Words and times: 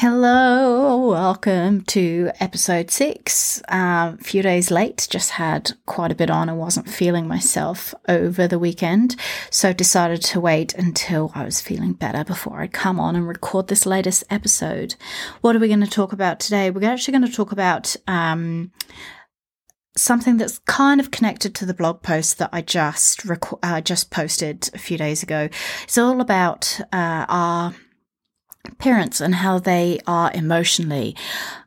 Hello, 0.00 1.08
welcome 1.08 1.80
to 1.86 2.30
episode 2.38 2.88
six. 2.88 3.60
Um, 3.66 4.16
a 4.20 4.22
few 4.22 4.42
days 4.42 4.70
late, 4.70 5.08
just 5.10 5.30
had 5.30 5.72
quite 5.86 6.12
a 6.12 6.14
bit 6.14 6.30
on. 6.30 6.48
I 6.48 6.52
wasn't 6.52 6.88
feeling 6.88 7.26
myself 7.26 7.96
over 8.08 8.46
the 8.46 8.60
weekend, 8.60 9.16
so 9.50 9.72
decided 9.72 10.22
to 10.22 10.38
wait 10.38 10.72
until 10.72 11.32
I 11.34 11.44
was 11.44 11.60
feeling 11.60 11.94
better 11.94 12.22
before 12.22 12.60
I 12.60 12.68
come 12.68 13.00
on 13.00 13.16
and 13.16 13.26
record 13.26 13.66
this 13.66 13.86
latest 13.86 14.22
episode. 14.30 14.94
What 15.40 15.56
are 15.56 15.58
we 15.58 15.66
going 15.66 15.80
to 15.80 15.90
talk 15.90 16.12
about 16.12 16.38
today? 16.38 16.70
We're 16.70 16.88
actually 16.88 17.18
going 17.18 17.28
to 17.28 17.36
talk 17.36 17.50
about 17.50 17.96
um, 18.06 18.70
something 19.96 20.36
that's 20.36 20.60
kind 20.60 21.00
of 21.00 21.10
connected 21.10 21.56
to 21.56 21.66
the 21.66 21.74
blog 21.74 22.02
post 22.02 22.38
that 22.38 22.50
I 22.52 22.62
just 22.62 23.24
rec- 23.24 23.64
uh, 23.64 23.80
just 23.80 24.12
posted 24.12 24.70
a 24.72 24.78
few 24.78 24.96
days 24.96 25.24
ago. 25.24 25.48
It's 25.82 25.98
all 25.98 26.20
about 26.20 26.78
uh, 26.92 27.26
our 27.28 27.74
parents 28.78 29.20
and 29.20 29.36
how 29.36 29.58
they 29.58 30.00
are 30.06 30.30
emotionally, 30.34 31.16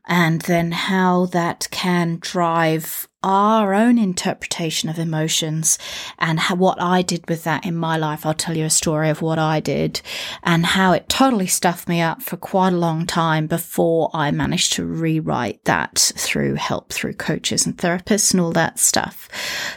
and 0.07 0.41
then 0.41 0.71
how 0.71 1.25
that 1.27 1.67
can 1.71 2.17
drive 2.19 3.07
our 3.23 3.73
own 3.73 3.99
interpretation 3.99 4.89
of 4.89 4.97
emotions 4.97 5.77
and 6.17 6.39
how, 6.39 6.55
what 6.55 6.81
I 6.81 7.01
did 7.01 7.29
with 7.29 7.43
that 7.43 7.65
in 7.65 7.75
my 7.75 7.95
life. 7.95 8.25
I'll 8.25 8.33
tell 8.33 8.57
you 8.57 8.65
a 8.65 8.69
story 8.69 9.09
of 9.09 9.21
what 9.21 9.37
I 9.37 9.59
did 9.59 10.01
and 10.43 10.65
how 10.65 10.91
it 10.93 11.07
totally 11.07 11.47
stuffed 11.47 11.87
me 11.87 12.01
up 12.01 12.23
for 12.23 12.37
quite 12.37 12.73
a 12.73 12.77
long 12.77 13.05
time 13.05 13.45
before 13.45 14.09
I 14.13 14.31
managed 14.31 14.73
to 14.73 14.85
rewrite 14.85 15.63
that 15.65 16.11
through 16.17 16.55
help 16.55 16.91
through 16.91 17.13
coaches 17.13 17.65
and 17.65 17.77
therapists 17.77 18.31
and 18.31 18.41
all 18.41 18.51
that 18.53 18.79
stuff. 18.79 19.29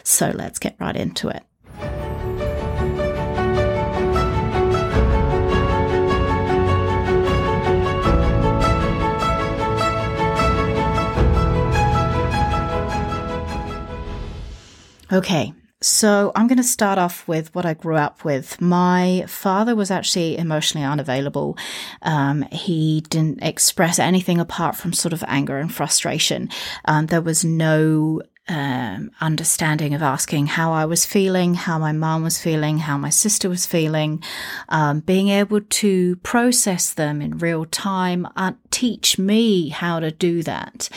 So 0.03 0.31
let's 0.35 0.59
get 0.59 0.77
right 0.81 0.97
into 0.97 1.29
it. 1.29 1.43
Okay, 15.15 15.55
so 15.81 16.33
I'm 16.35 16.49
going 16.49 16.59
to 16.59 16.65
start 16.65 16.99
off 16.99 17.29
with 17.29 17.55
what 17.55 17.65
I 17.65 17.75
grew 17.75 17.95
up 17.95 18.25
with. 18.25 18.61
My 18.61 19.25
father 19.29 19.77
was 19.77 19.93
actually 19.93 20.37
emotionally 20.37 20.85
unavailable. 20.85 21.57
Um, 22.03 22.43
he 22.51 23.03
didn't 23.11 23.41
express 23.41 24.01
anything 24.01 24.41
apart 24.41 24.75
from 24.75 24.93
sort 24.93 25.13
of 25.13 25.23
anger 25.29 25.59
and 25.59 25.73
frustration. 25.73 26.51
Um, 26.87 27.07
there 27.07 27.23
was 27.23 27.45
no 27.45 28.23
um, 28.49 29.13
understanding 29.21 29.95
of 29.95 30.03
asking 30.03 30.49
how 30.49 30.73
I 30.73 30.85
was 30.85 31.07
feeling, 31.07 31.55
how 31.55 31.79
my 31.79 31.93
mom 31.93 32.25
was 32.25 32.41
feeling, 32.41 32.79
how 32.79 32.99
my 32.99 33.11
sister 33.11 33.49
was 33.49 33.67
feeling, 33.67 34.21
um, 34.71 34.99
being 34.99 35.29
able 35.29 35.61
to 35.61 36.17
process 36.17 36.93
them 36.93 37.23
in 37.23 37.39
real 37.39 37.67
time, 37.67 38.27
uh, 38.35 38.55
teach 38.73 39.17
me 39.17 39.69
how 39.69 40.01
to 40.01 40.11
do 40.11 40.43
that. 40.43 40.89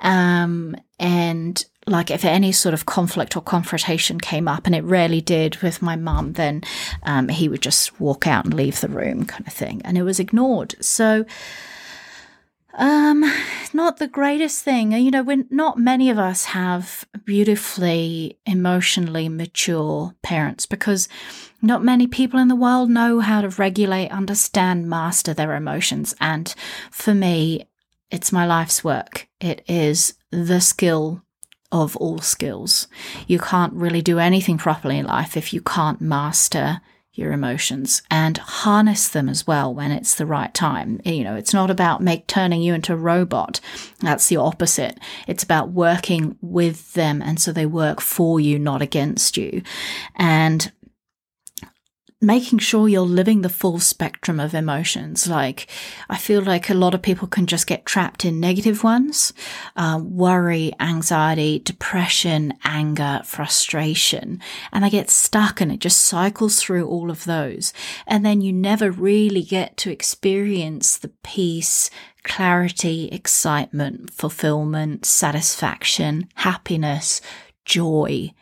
Um, 0.00 0.76
and 0.98 1.64
like 1.86 2.10
if 2.10 2.24
any 2.24 2.52
sort 2.52 2.74
of 2.74 2.86
conflict 2.86 3.36
or 3.36 3.42
confrontation 3.42 4.20
came 4.20 4.48
up, 4.48 4.66
and 4.66 4.74
it 4.74 4.84
rarely 4.84 5.20
did 5.20 5.56
with 5.56 5.82
my 5.82 5.96
mum, 5.96 6.34
then 6.34 6.62
um, 7.02 7.28
he 7.28 7.48
would 7.48 7.62
just 7.62 8.00
walk 8.00 8.26
out 8.26 8.44
and 8.44 8.54
leave 8.54 8.80
the 8.80 8.88
room, 8.88 9.24
kind 9.24 9.46
of 9.46 9.52
thing, 9.52 9.82
and 9.84 9.98
it 9.98 10.02
was 10.02 10.20
ignored. 10.20 10.74
So, 10.80 11.24
um, 12.74 13.24
not 13.74 13.98
the 13.98 14.08
greatest 14.08 14.62
thing. 14.62 14.92
You 14.92 15.10
know, 15.10 15.22
when 15.22 15.46
not 15.50 15.78
many 15.78 16.08
of 16.08 16.18
us 16.18 16.46
have 16.46 17.04
beautifully 17.24 18.38
emotionally 18.46 19.28
mature 19.28 20.14
parents 20.22 20.66
because 20.66 21.08
not 21.60 21.84
many 21.84 22.06
people 22.06 22.40
in 22.40 22.48
the 22.48 22.56
world 22.56 22.90
know 22.90 23.20
how 23.20 23.40
to 23.42 23.48
regulate, 23.48 24.10
understand, 24.10 24.88
master 24.88 25.34
their 25.34 25.54
emotions. 25.54 26.14
And 26.20 26.54
for 26.90 27.14
me, 27.14 27.66
it's 28.10 28.32
my 28.32 28.46
life's 28.46 28.82
work. 28.82 29.28
It 29.40 29.62
is 29.68 30.14
the 30.30 30.60
skill 30.60 31.22
of 31.72 31.96
all 31.96 32.18
skills. 32.18 32.86
You 33.26 33.40
can't 33.40 33.72
really 33.72 34.02
do 34.02 34.18
anything 34.18 34.58
properly 34.58 34.98
in 34.98 35.06
life 35.06 35.36
if 35.36 35.52
you 35.52 35.60
can't 35.60 36.00
master 36.00 36.80
your 37.14 37.32
emotions 37.32 38.00
and 38.10 38.38
harness 38.38 39.08
them 39.08 39.28
as 39.28 39.46
well 39.46 39.74
when 39.74 39.90
it's 39.90 40.14
the 40.14 40.24
right 40.24 40.52
time. 40.54 41.00
You 41.04 41.24
know, 41.24 41.34
it's 41.34 41.52
not 41.52 41.70
about 41.70 42.02
make 42.02 42.26
turning 42.26 42.62
you 42.62 42.72
into 42.72 42.94
a 42.94 42.96
robot. 42.96 43.60
That's 44.00 44.28
the 44.28 44.38
opposite. 44.38 44.98
It's 45.26 45.42
about 45.42 45.70
working 45.70 46.38
with 46.40 46.94
them 46.94 47.20
and 47.20 47.40
so 47.40 47.52
they 47.52 47.66
work 47.66 48.00
for 48.00 48.40
you, 48.40 48.58
not 48.58 48.80
against 48.80 49.36
you. 49.36 49.62
And 50.16 50.72
making 52.22 52.60
sure 52.60 52.88
you're 52.88 53.02
living 53.02 53.42
the 53.42 53.48
full 53.48 53.80
spectrum 53.80 54.38
of 54.38 54.54
emotions. 54.54 55.26
Like, 55.26 55.66
I 56.08 56.16
feel 56.16 56.40
like 56.40 56.70
a 56.70 56.74
lot 56.74 56.94
of 56.94 57.02
people 57.02 57.26
can 57.26 57.46
just 57.46 57.66
get 57.66 57.84
trapped 57.84 58.24
in 58.24 58.38
negative 58.38 58.84
ones 58.84 59.32
uh, 59.76 60.00
worry, 60.02 60.72
anxiety, 60.78 61.58
depression, 61.58 62.54
anger, 62.64 63.20
frustration. 63.24 64.40
And 64.72 64.84
they 64.84 64.90
get 64.90 65.10
stuck 65.10 65.60
and 65.60 65.72
it 65.72 65.80
just 65.80 66.00
cycles 66.00 66.62
through 66.62 66.86
all 66.86 67.10
of 67.10 67.24
those. 67.24 67.72
And 68.06 68.24
then 68.24 68.40
you 68.40 68.52
never 68.52 68.90
really 68.90 69.42
get 69.42 69.76
to 69.78 69.90
experience 69.90 70.96
the 70.96 71.10
peace, 71.24 71.90
clarity, 72.22 73.08
excitement, 73.10 74.12
fulfillment, 74.12 75.04
satisfaction, 75.04 76.28
happiness, 76.36 77.20
joy 77.64 78.32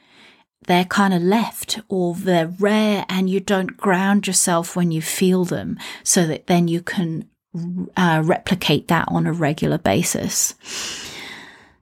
they're 0.71 0.85
kind 0.85 1.13
of 1.13 1.21
left 1.21 1.81
or 1.89 2.15
they're 2.15 2.55
rare 2.61 3.05
and 3.09 3.29
you 3.29 3.41
don't 3.41 3.77
ground 3.77 4.29
yourself 4.29 4.77
when 4.77 4.93
you 4.93 5.03
feel 5.03 5.45
them 5.45 5.77
so 6.05 6.25
that 6.29 6.47
then 6.47 6.69
you 6.69 6.81
can 6.81 7.29
uh, 7.97 8.23
replicate 8.25 8.87
that 8.87 9.05
on 9.09 9.27
a 9.27 9.33
regular 9.33 9.79
basis. 9.79 10.55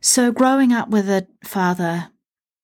So 0.00 0.32
growing 0.32 0.72
up 0.72 0.88
with 0.88 1.06
a 1.10 1.27
father, 1.44 2.09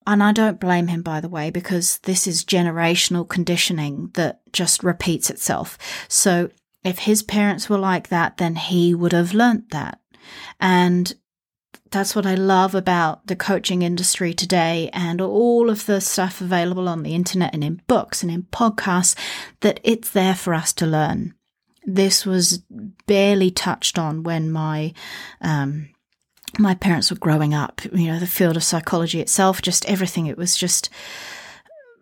and 0.07 0.23
I 0.23 0.33
don't 0.33 0.59
blame 0.59 0.89
him, 0.89 1.03
by 1.03 1.21
the 1.21 1.29
way, 1.29 1.51
because 1.51 1.99
this 1.99 2.27
is 2.27 2.43
generational 2.43 3.29
conditioning 3.29 4.11
that 4.15 4.41
just 4.51 4.83
repeats 4.83 5.29
itself. 5.29 5.77
So 6.09 6.49
if 6.83 7.01
his 7.01 7.23
parents 7.23 7.69
were 7.69 7.77
like 7.77 8.09
that, 8.09 8.39
then 8.39 8.57
he 8.57 8.95
would 8.95 9.13
have 9.13 9.35
learnt 9.35 9.73
that. 9.73 10.01
And 10.59 11.15
that's 11.95 12.15
what 12.15 12.27
I 12.27 12.35
love 12.35 12.75
about 12.75 13.27
the 13.27 13.37
coaching 13.37 13.83
industry 13.83 14.35
today 14.35 14.91
and 14.93 15.21
all 15.21 15.71
of 15.71 15.87
the 15.87 16.01
stuff 16.01 16.41
available 16.41 16.89
on 16.89 17.03
the 17.03 17.15
internet 17.15 17.55
and 17.55 17.65
in 17.65 17.81
books 17.87 18.23
and 18.23 18.31
in 18.31 18.43
podcasts 18.45 19.17
that 19.61 19.81
it's 19.83 20.11
there 20.11 20.35
for 20.35 20.53
us 20.53 20.73
to 20.75 20.87
learn. 20.87 21.35
This 21.85 22.27
was 22.27 22.63
barely 23.07 23.51
touched 23.51 23.99
on 23.99 24.25
when 24.25 24.51
my, 24.51 24.93
um, 25.41 25.91
my 26.59 26.75
parents 26.75 27.11
were 27.11 27.17
growing 27.17 27.55
up, 27.55 27.81
you 27.93 28.09
know, 28.09 28.19
the 28.19 28.27
field 28.27 28.57
of 28.57 28.65
psychology 28.65 29.21
itself, 29.21 29.63
just 29.63 29.89
everything. 29.89 30.27
It 30.27 30.39
was 30.39 30.57
just 30.57 30.91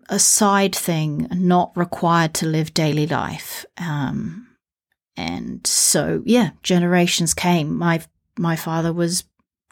a 0.09 0.19
side 0.19 0.75
thing, 0.75 1.29
not 1.33 1.77
required 1.77 2.35
to 2.35 2.47
live 2.47 2.75
daily 2.75 3.07
life. 3.07 3.67
Um, 3.79 4.49
and 5.17 5.67
so, 5.67 6.23
yeah, 6.25 6.51
generations 6.63 7.35
came. 7.35 7.77
My, 7.77 8.03
my 8.39 8.57
father 8.57 8.93
was 8.93 9.25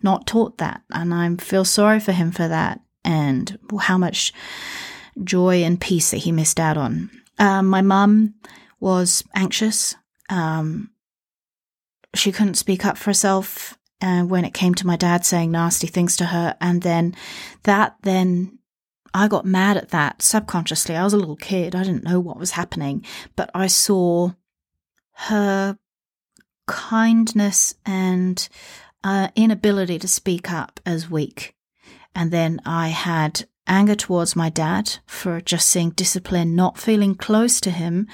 not 0.02 0.26
taught 0.26 0.58
that. 0.58 0.82
And 0.92 1.12
I 1.12 1.34
feel 1.36 1.64
sorry 1.64 2.00
for 2.00 2.12
him 2.12 2.32
for 2.32 2.48
that 2.48 2.80
and 3.04 3.58
how 3.80 3.98
much 3.98 4.32
joy 5.22 5.62
and 5.62 5.80
peace 5.80 6.10
that 6.10 6.18
he 6.18 6.32
missed 6.32 6.60
out 6.60 6.76
on. 6.76 7.10
Um, 7.38 7.66
my 7.66 7.82
mum 7.82 8.34
was 8.78 9.24
anxious. 9.34 9.94
Um, 10.28 10.90
she 12.14 12.32
couldn't 12.32 12.54
speak 12.54 12.84
up 12.84 12.98
for 12.98 13.10
herself 13.10 13.78
uh, 14.02 14.22
when 14.22 14.44
it 14.44 14.54
came 14.54 14.74
to 14.74 14.86
my 14.86 14.96
dad 14.96 15.24
saying 15.24 15.50
nasty 15.50 15.86
things 15.86 16.16
to 16.16 16.26
her. 16.26 16.56
And 16.60 16.82
then 16.82 17.14
that 17.64 17.96
then 18.02 18.58
I 19.12 19.28
got 19.28 19.44
mad 19.44 19.76
at 19.76 19.90
that 19.90 20.22
subconsciously. 20.22 20.96
I 20.96 21.04
was 21.04 21.12
a 21.12 21.18
little 21.18 21.36
kid. 21.36 21.74
I 21.74 21.82
didn't 21.82 22.04
know 22.04 22.20
what 22.20 22.38
was 22.38 22.52
happening, 22.52 23.04
but 23.36 23.50
I 23.54 23.66
saw 23.66 24.32
her 25.14 25.76
kindness 26.66 27.74
and 27.84 28.48
uh, 29.04 29.28
inability 29.34 29.98
to 29.98 30.08
speak 30.08 30.50
up 30.50 30.80
as 30.84 31.10
weak. 31.10 31.54
And 32.14 32.30
then 32.30 32.60
I 32.64 32.88
had 32.88 33.44
anger 33.66 33.94
towards 33.94 34.34
my 34.34 34.48
dad 34.48 34.98
for 35.06 35.40
just 35.40 35.68
seeing 35.68 35.90
discipline, 35.90 36.56
not 36.56 36.78
feeling 36.78 37.14
close 37.14 37.60
to 37.60 37.70
him, 37.70 38.08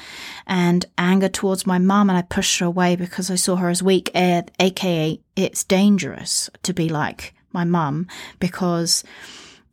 and 0.46 0.84
anger 0.98 1.28
towards 1.28 1.66
my 1.66 1.78
mum. 1.78 2.10
And 2.10 2.18
I 2.18 2.22
pushed 2.22 2.58
her 2.60 2.66
away 2.66 2.94
because 2.94 3.30
I 3.30 3.36
saw 3.36 3.56
her 3.56 3.70
as 3.70 3.82
weak, 3.82 4.10
aka 4.14 5.20
it's 5.34 5.64
dangerous 5.64 6.50
to 6.62 6.72
be 6.72 6.88
like 6.88 7.34
my 7.52 7.64
mum 7.64 8.06
because 8.38 9.02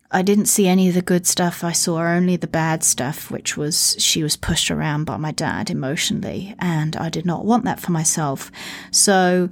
I 0.09 0.21
didn't 0.21 0.45
see 0.45 0.67
any 0.67 0.87
of 0.87 0.93
the 0.93 1.01
good 1.01 1.25
stuff. 1.25 1.63
I 1.63 1.71
saw 1.71 1.97
only 1.99 2.37
the 2.37 2.47
bad 2.47 2.83
stuff, 2.83 3.31
which 3.31 3.57
was 3.57 3.95
she 3.97 4.23
was 4.23 4.37
pushed 4.37 4.69
around 4.69 5.05
by 5.05 5.17
my 5.17 5.31
dad 5.31 5.69
emotionally, 5.69 6.55
and 6.59 6.95
I 6.95 7.09
did 7.09 7.25
not 7.25 7.45
want 7.45 7.65
that 7.65 7.79
for 7.79 7.91
myself. 7.91 8.51
So 8.91 9.49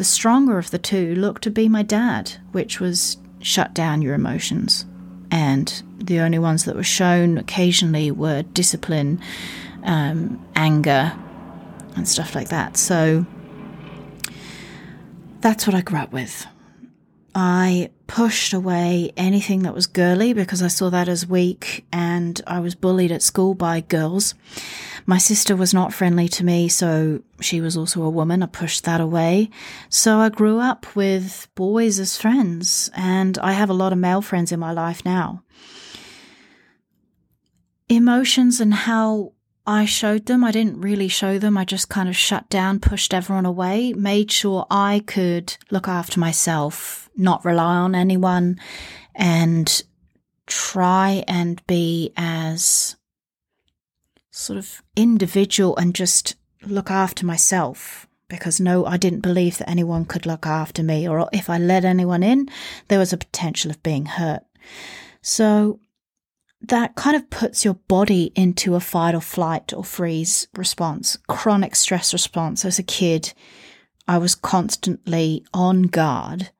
the 0.00 0.04
stronger 0.04 0.56
of 0.56 0.70
the 0.70 0.78
two 0.78 1.14
looked 1.14 1.42
to 1.42 1.50
be 1.50 1.68
my 1.68 1.82
dad, 1.82 2.32
which 2.52 2.80
was 2.80 3.18
shut 3.42 3.74
down 3.74 4.00
your 4.00 4.14
emotions. 4.14 4.86
And 5.30 5.82
the 5.98 6.20
only 6.20 6.38
ones 6.38 6.64
that 6.64 6.74
were 6.74 6.82
shown 6.82 7.36
occasionally 7.36 8.10
were 8.10 8.40
discipline, 8.40 9.20
um, 9.82 10.42
anger, 10.56 11.12
and 11.96 12.08
stuff 12.08 12.34
like 12.34 12.48
that. 12.48 12.78
So 12.78 13.26
that's 15.42 15.66
what 15.66 15.76
I 15.76 15.82
grew 15.82 15.98
up 15.98 16.14
with. 16.14 16.46
I 17.34 17.90
pushed 18.10 18.52
away 18.52 19.12
anything 19.16 19.62
that 19.62 19.72
was 19.72 19.86
girly 19.86 20.32
because 20.32 20.64
I 20.64 20.66
saw 20.66 20.90
that 20.90 21.08
as 21.08 21.28
weak 21.28 21.86
and 21.92 22.40
I 22.44 22.58
was 22.58 22.74
bullied 22.74 23.12
at 23.12 23.22
school 23.22 23.54
by 23.54 23.82
girls. 23.82 24.34
My 25.06 25.16
sister 25.16 25.54
was 25.54 25.72
not 25.72 25.94
friendly 25.94 26.26
to 26.30 26.44
me, 26.44 26.68
so 26.68 27.22
she 27.40 27.60
was 27.60 27.76
also 27.76 28.02
a 28.02 28.10
woman. 28.10 28.42
I 28.42 28.46
pushed 28.46 28.82
that 28.82 29.00
away. 29.00 29.48
So 29.90 30.18
I 30.18 30.28
grew 30.28 30.58
up 30.58 30.96
with 30.96 31.46
boys 31.54 32.00
as 32.00 32.16
friends 32.16 32.90
and 32.96 33.38
I 33.38 33.52
have 33.52 33.70
a 33.70 33.74
lot 33.74 33.92
of 33.92 33.98
male 34.00 34.22
friends 34.22 34.50
in 34.50 34.58
my 34.58 34.72
life 34.72 35.04
now. 35.04 35.44
Emotions 37.88 38.60
and 38.60 38.74
how 38.74 39.34
I 39.70 39.84
showed 39.84 40.26
them. 40.26 40.42
I 40.42 40.50
didn't 40.50 40.80
really 40.80 41.06
show 41.06 41.38
them. 41.38 41.56
I 41.56 41.64
just 41.64 41.88
kind 41.88 42.08
of 42.08 42.16
shut 42.16 42.48
down, 42.48 42.80
pushed 42.80 43.14
everyone 43.14 43.46
away, 43.46 43.92
made 43.92 44.32
sure 44.32 44.66
I 44.68 45.04
could 45.06 45.56
look 45.70 45.86
after 45.86 46.18
myself, 46.18 47.08
not 47.16 47.44
rely 47.44 47.76
on 47.76 47.94
anyone, 47.94 48.58
and 49.14 49.80
try 50.48 51.22
and 51.28 51.64
be 51.68 52.12
as 52.16 52.96
sort 54.32 54.58
of 54.58 54.82
individual 54.96 55.76
and 55.76 55.94
just 55.94 56.34
look 56.66 56.90
after 56.90 57.24
myself 57.24 58.08
because 58.26 58.58
no, 58.58 58.84
I 58.86 58.96
didn't 58.96 59.20
believe 59.20 59.58
that 59.58 59.70
anyone 59.70 60.04
could 60.04 60.26
look 60.26 60.46
after 60.46 60.82
me, 60.82 61.08
or 61.08 61.28
if 61.32 61.48
I 61.48 61.58
let 61.58 61.84
anyone 61.84 62.24
in, 62.24 62.48
there 62.88 62.98
was 62.98 63.12
a 63.12 63.16
potential 63.16 63.70
of 63.70 63.80
being 63.84 64.06
hurt. 64.06 64.42
So 65.22 65.78
that 66.62 66.94
kind 66.94 67.16
of 67.16 67.30
puts 67.30 67.64
your 67.64 67.74
body 67.74 68.32
into 68.34 68.74
a 68.74 68.80
fight 68.80 69.14
or 69.14 69.20
flight 69.20 69.72
or 69.72 69.82
freeze 69.82 70.46
response, 70.56 71.16
chronic 71.28 71.74
stress 71.74 72.12
response. 72.12 72.64
As 72.64 72.78
a 72.78 72.82
kid, 72.82 73.32
I 74.06 74.18
was 74.18 74.34
constantly 74.34 75.44
on 75.54 75.84
guard, 75.84 76.50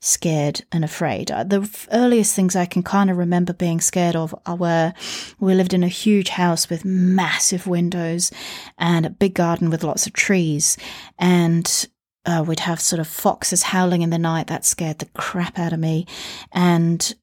scared 0.00 0.62
and 0.70 0.84
afraid. 0.84 1.30
Uh, 1.30 1.44
the 1.44 1.68
earliest 1.92 2.34
things 2.34 2.54
I 2.54 2.66
can 2.66 2.82
kind 2.82 3.10
of 3.10 3.16
remember 3.16 3.52
being 3.52 3.80
scared 3.80 4.16
of 4.16 4.34
were 4.46 4.92
we 5.40 5.54
lived 5.54 5.72
in 5.72 5.82
a 5.82 5.88
huge 5.88 6.30
house 6.30 6.68
with 6.68 6.84
massive 6.84 7.66
windows 7.66 8.30
and 8.76 9.06
a 9.06 9.10
big 9.10 9.34
garden 9.34 9.70
with 9.70 9.84
lots 9.84 10.06
of 10.06 10.12
trees. 10.12 10.76
And 11.18 11.86
uh, 12.26 12.44
we'd 12.46 12.60
have 12.60 12.80
sort 12.80 13.00
of 13.00 13.08
foxes 13.08 13.62
howling 13.62 14.02
in 14.02 14.10
the 14.10 14.18
night. 14.18 14.48
That 14.48 14.66
scared 14.66 14.98
the 14.98 15.06
crap 15.06 15.58
out 15.58 15.72
of 15.72 15.80
me. 15.80 16.06
And 16.52 17.14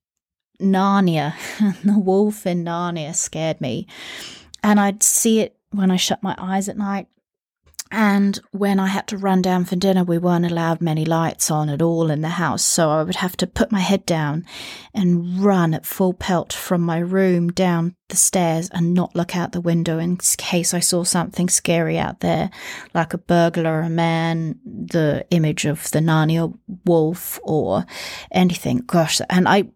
Narnia, 0.59 1.33
the 1.83 1.99
wolf 1.99 2.45
in 2.45 2.63
Narnia 2.63 3.15
scared 3.15 3.61
me. 3.61 3.87
And 4.63 4.79
I'd 4.79 5.03
see 5.03 5.39
it 5.39 5.57
when 5.71 5.91
I 5.91 5.97
shut 5.97 6.23
my 6.23 6.35
eyes 6.37 6.69
at 6.69 6.77
night. 6.77 7.07
And 7.91 8.39
when 8.51 8.79
I 8.79 8.87
had 8.87 9.07
to 9.07 9.17
run 9.17 9.43
down 9.43 9.63
for 9.63 9.75
dinner, 9.75 10.03
we 10.03 10.17
weren't 10.17 10.45
allowed 10.45 10.81
many 10.81 11.05
lights 11.05 11.51
on 11.51 11.69
at 11.69 11.83
all 11.83 12.09
in 12.09 12.21
the 12.21 12.29
house. 12.29 12.63
So 12.63 12.89
I 12.89 13.03
would 13.03 13.17
have 13.17 13.37
to 13.37 13.47
put 13.47 13.71
my 13.71 13.79
head 13.79 14.05
down 14.07 14.43
and 14.93 15.39
run 15.39 15.73
at 15.73 15.85
full 15.85 16.13
pelt 16.13 16.51
from 16.51 16.81
my 16.81 16.97
room 16.97 17.51
down 17.51 17.95
the 18.09 18.15
stairs 18.15 18.69
and 18.71 18.93
not 18.93 19.15
look 19.15 19.35
out 19.35 19.51
the 19.51 19.61
window 19.61 19.99
in 19.99 20.17
case 20.17 20.73
I 20.73 20.79
saw 20.79 21.03
something 21.03 21.47
scary 21.47 21.97
out 21.99 22.21
there, 22.21 22.49
like 22.95 23.13
a 23.13 23.19
burglar, 23.19 23.81
a 23.81 23.89
man, 23.89 24.59
the 24.65 25.25
image 25.29 25.65
of 25.65 25.89
the 25.91 25.99
Narnia 25.99 26.57
wolf, 26.85 27.39
or 27.43 27.85
anything. 28.31 28.79
Gosh. 28.79 29.21
And 29.29 29.47
I 29.47 29.69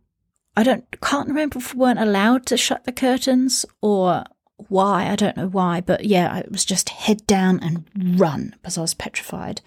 I 0.56 0.64
don't 0.64 0.86
can't 1.02 1.28
remember 1.28 1.60
if 1.60 1.74
we 1.74 1.80
weren't 1.80 2.00
allowed 2.00 2.46
to 2.48 2.58
shut 2.58 2.84
the 2.84 2.92
curtains 2.92 3.66
or 3.82 4.24
why. 4.68 5.08
I 5.10 5.16
don't 5.16 5.38
know 5.38 5.48
why, 5.48 5.82
but 5.82 6.06
yeah, 6.06 6.38
it 6.38 6.52
was 6.52 6.66
just 6.66 6.90
head 6.90 7.26
down 7.28 7.60
and 7.62 8.20
run 8.20 8.56
because 8.58 8.78
I 8.78 8.82
was 8.82 8.94
petrified. 8.94 9.62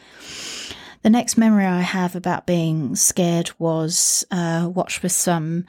The 1.02 1.10
next 1.10 1.36
memory 1.36 1.66
I 1.66 1.80
have 1.80 2.14
about 2.14 2.46
being 2.46 2.94
scared 2.94 3.50
was 3.58 4.24
uh, 4.30 4.70
watched 4.72 5.02
with 5.02 5.12
some 5.12 5.64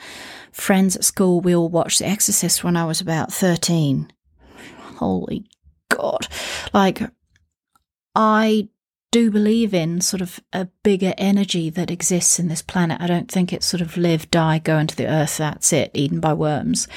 friends 0.52 0.96
at 0.96 1.04
school. 1.04 1.42
We 1.42 1.56
all 1.56 1.70
watched 1.70 2.00
The 2.00 2.08
Exorcist 2.08 2.64
when 2.64 2.78
I 2.78 2.86
was 2.86 3.02
about 3.02 3.34
13. 3.34 4.12
Holy 4.98 5.50
God. 5.90 6.28
Like, 6.72 7.02
I 8.14 8.70
do 9.14 9.30
believe 9.30 9.76
in 9.76 10.02
sort 10.02 10.22
of 10.22 10.40
a 10.54 10.66
bigger 10.82 11.14
energy 11.20 11.70
that 11.70 11.92
exists 11.92 12.40
in 12.40 12.48
this 12.48 12.64
planet. 12.64 13.00
I 13.00 13.06
don't 13.06 13.32
think 13.32 13.54
it's 13.54 13.68
sort 13.68 13.82
of 13.82 13.96
live, 13.96 14.32
die, 14.32 14.58
go 14.58 14.80
into 14.80 14.96
the 14.96 15.08
earth, 15.08 15.38
that's 15.38 15.72
it, 15.72 15.92
eaten 15.94 16.20
by 16.20 16.34
worms. 16.34 16.88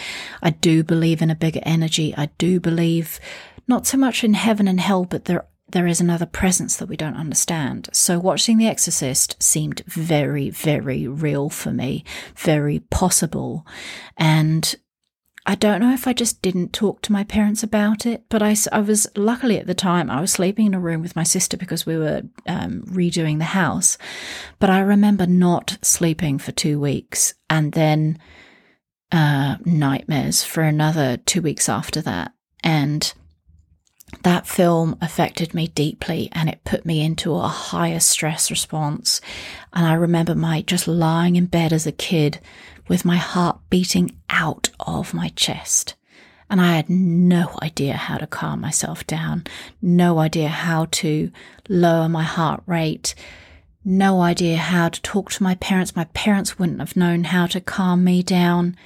I 0.42 0.50
do 0.50 0.82
believe 0.82 1.20
in 1.20 1.30
a 1.30 1.34
bigger 1.34 1.60
energy. 1.64 2.14
I 2.16 2.30
do 2.38 2.58
believe 2.58 3.20
not 3.68 3.86
so 3.86 3.98
much 3.98 4.24
in 4.24 4.32
heaven 4.32 4.66
and 4.66 4.80
hell, 4.80 5.04
but 5.04 5.26
there 5.26 5.46
there 5.68 5.88
is 5.88 6.00
another 6.00 6.26
presence 6.26 6.76
that 6.76 6.86
we 6.86 6.96
don't 6.96 7.16
understand. 7.16 7.90
So 7.92 8.20
watching 8.20 8.56
The 8.56 8.69
Exorcist 8.69 9.42
seemed 9.42 9.82
very, 9.84 10.48
very 10.48 11.08
real 11.08 11.50
for 11.50 11.72
me, 11.72 12.04
very 12.36 12.78
possible. 12.78 13.66
And 14.16 14.76
I 15.48 15.54
don't 15.54 15.81
know 15.81 15.93
if 15.93 16.08
I 16.08 16.12
just 16.12 16.43
didn't 16.43 16.72
talk 16.72 17.02
to 17.02 17.12
my 17.12 17.22
parents 17.22 17.62
about 17.62 18.04
it, 18.04 18.25
but 18.28 18.43
I, 18.43 18.56
I 18.72 18.81
was 18.81 19.06
luckily 19.14 19.58
at 19.58 19.69
the 19.69 19.75
time 19.75 20.10
I 20.10 20.20
was 20.20 20.32
sleeping 20.32 20.66
in 20.66 20.75
a 20.75 20.81
room 20.81 21.02
with 21.02 21.14
my 21.14 21.22
sister 21.22 21.56
because 21.56 21.87
we 21.87 21.96
were 21.96 22.22
um, 22.48 22.82
redoing 22.82 23.38
the 23.38 23.44
house. 23.44 23.96
But 24.58 24.70
I 24.70 24.81
remember 24.81 25.25
not 25.25 25.78
sleeping 25.82 26.38
for 26.38 26.50
two 26.50 26.81
weeks 26.81 27.34
and 27.48 27.72
then 27.72 28.19
uh, 29.12 29.56
nightmares 29.64 30.43
for 30.43 30.62
another 30.62 31.19
two 31.19 31.43
weeks 31.43 31.69
after 31.69 32.00
that. 32.02 32.32
And 32.64 33.12
that 34.22 34.48
film 34.48 34.96
affected 35.00 35.54
me 35.54 35.69
deeply 35.69 36.28
and 36.32 36.48
it 36.48 36.64
put 36.64 36.84
me 36.84 37.04
into 37.04 37.34
a 37.34 37.46
higher 37.46 38.00
stress 38.00 38.50
response. 38.50 39.20
And 39.72 39.87
I 39.87 39.94
remember 39.94 40.34
my 40.34 40.62
just 40.62 40.88
lying 40.88 41.37
in 41.37 41.46
bed 41.46 41.72
as 41.72 41.87
a 41.87 41.93
kid 41.93 42.40
with 42.88 43.04
my 43.04 43.16
heart 43.16 43.58
beating 43.70 44.16
out 44.30 44.70
of 44.80 45.14
my 45.14 45.28
chest. 45.30 45.94
And 46.48 46.60
I 46.60 46.76
had 46.76 46.88
no 46.88 47.58
idea 47.62 47.94
how 47.94 48.18
to 48.18 48.26
calm 48.26 48.60
myself 48.60 49.06
down, 49.06 49.44
no 49.82 50.18
idea 50.18 50.48
how 50.48 50.86
to 50.92 51.30
lower 51.68 52.08
my 52.08 52.22
heart 52.22 52.62
rate, 52.66 53.14
no 53.84 54.20
idea 54.20 54.56
how 54.56 54.88
to 54.88 55.02
talk 55.02 55.30
to 55.30 55.42
my 55.42 55.54
parents. 55.56 55.96
My 55.96 56.04
parents 56.06 56.58
wouldn't 56.58 56.80
have 56.80 56.96
known 56.96 57.24
how 57.24 57.46
to 57.46 57.60
calm 57.60 58.04
me 58.04 58.22
down. 58.22 58.76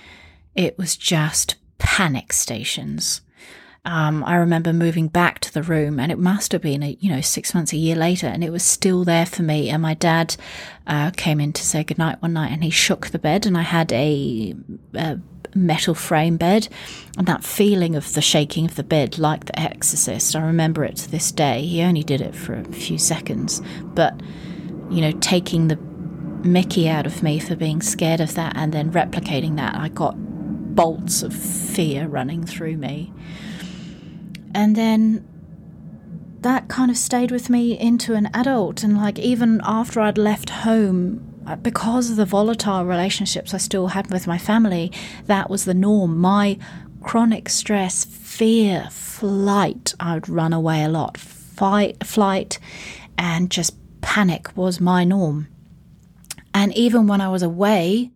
It 0.55 0.79
was 0.79 0.97
just 0.97 1.57
panic 1.79 2.33
stations. 2.33 3.21
Um, 3.85 4.23
I 4.25 4.37
remember 4.37 4.73
moving 4.75 5.09
back 5.09 5.39
to 5.41 5.53
the 5.53 5.63
room, 5.63 5.99
and 5.99 6.13
it 6.13 6.19
must 6.19 6.53
have 6.53 6.61
been, 6.61 6.83
a, 6.83 6.97
you 7.01 7.11
know, 7.11 7.23
six 7.23 7.55
months, 7.55 7.73
a 7.73 7.79
year 7.79 7.97
later, 7.97 8.27
and 8.27 8.45
it 8.45 8.51
was 8.51 8.63
still 8.63 9.05
there 9.05 9.25
for 9.25 9.43
me. 9.43 9.71
And 9.71 9.81
my 9.81 9.95
dad 9.95 10.37
uh, 10.87 11.11
came 11.17 11.41
in 11.41 11.53
to 11.55 11.63
say 11.63 11.83
goodnight 11.83 12.21
one 12.21 12.35
night, 12.35 12.53
and 12.53 12.63
he 12.63 12.71
shook 12.71 13.09
the 13.09 13.19
bed, 13.19 13.47
and 13.47 13.57
I 13.57 13.63
had 13.63 13.91
a, 13.93 14.55
a 14.95 15.19
metal 15.55 15.95
frame 15.95 16.37
bed, 16.37 16.69
and 17.17 17.27
that 17.27 17.43
feeling 17.43 17.97
of 17.97 18.13
the 18.13 18.21
shaking 18.21 18.67
of 18.67 18.77
the 18.77 18.83
bed, 18.83 19.19
like 19.19 19.47
The 19.47 19.59
Exorcist, 19.59 20.37
I 20.37 20.43
remember 20.43 20.85
it 20.85 20.97
to 20.97 21.11
this 21.11 21.33
day. 21.33 21.63
He 21.63 21.81
only 21.81 22.03
did 22.03 22.21
it 22.21 22.35
for 22.35 22.55
a 22.55 22.65
few 22.65 22.99
seconds, 22.99 23.63
but 23.83 24.21
you 24.91 25.01
know, 25.01 25.13
taking 25.21 25.69
the 25.69 25.79
Mickey 26.45 26.89
out 26.89 27.07
of 27.07 27.23
me 27.23 27.39
for 27.39 27.57
being 27.57 27.81
scared 27.81 28.21
of 28.21 28.35
that, 28.35 28.57
and 28.57 28.73
then 28.73 28.93
replicating 28.93 29.57
that, 29.57 29.75
I 29.75 29.89
got 29.89 30.15
bolts 30.75 31.23
of 31.23 31.35
fear 31.35 32.07
running 32.07 32.45
through 32.45 32.77
me. 32.77 33.13
And 34.55 34.77
then 34.77 35.27
that 36.41 36.69
kind 36.69 36.91
of 36.91 36.97
stayed 36.97 37.31
with 37.31 37.51
me 37.51 37.79
into 37.79 38.15
an 38.15 38.31
adult. 38.35 38.83
And 38.83 38.97
like, 38.97 39.19
even 39.19 39.61
after 39.65 40.01
I'd 40.01 40.19
left 40.19 40.51
home, 40.51 41.27
uh, 41.47 41.57
because 41.57 42.11
of 42.11 42.17
the 42.17 42.25
volatile 42.25 42.85
relationships 42.85 43.55
I 43.55 43.59
still 43.59 43.89
had 43.89 44.11
with 44.11 44.27
my 44.27 44.39
family, 44.39 44.93
that 45.27 45.51
was 45.51 45.65
the 45.65 45.75
norm. 45.75 46.19
My 46.19 46.59
chronic 47.03 47.49
stress, 47.49 48.05
fear, 48.05 48.89
flight, 48.91 49.95
I 50.01 50.15
would 50.15 50.29
run 50.29 50.53
away 50.53 50.83
a 50.83 50.89
lot. 50.89 51.17
Fight, 51.17 52.05
flight, 52.05 52.59
and 53.19 53.51
just 53.51 53.77
panic 54.01 54.57
was 54.57 54.81
my 54.81 55.05
norm. 55.05 55.49
And 56.55 56.75
even 56.77 57.07
when 57.07 57.21
I 57.21 57.29
was 57.29 57.43
away, 57.43 58.11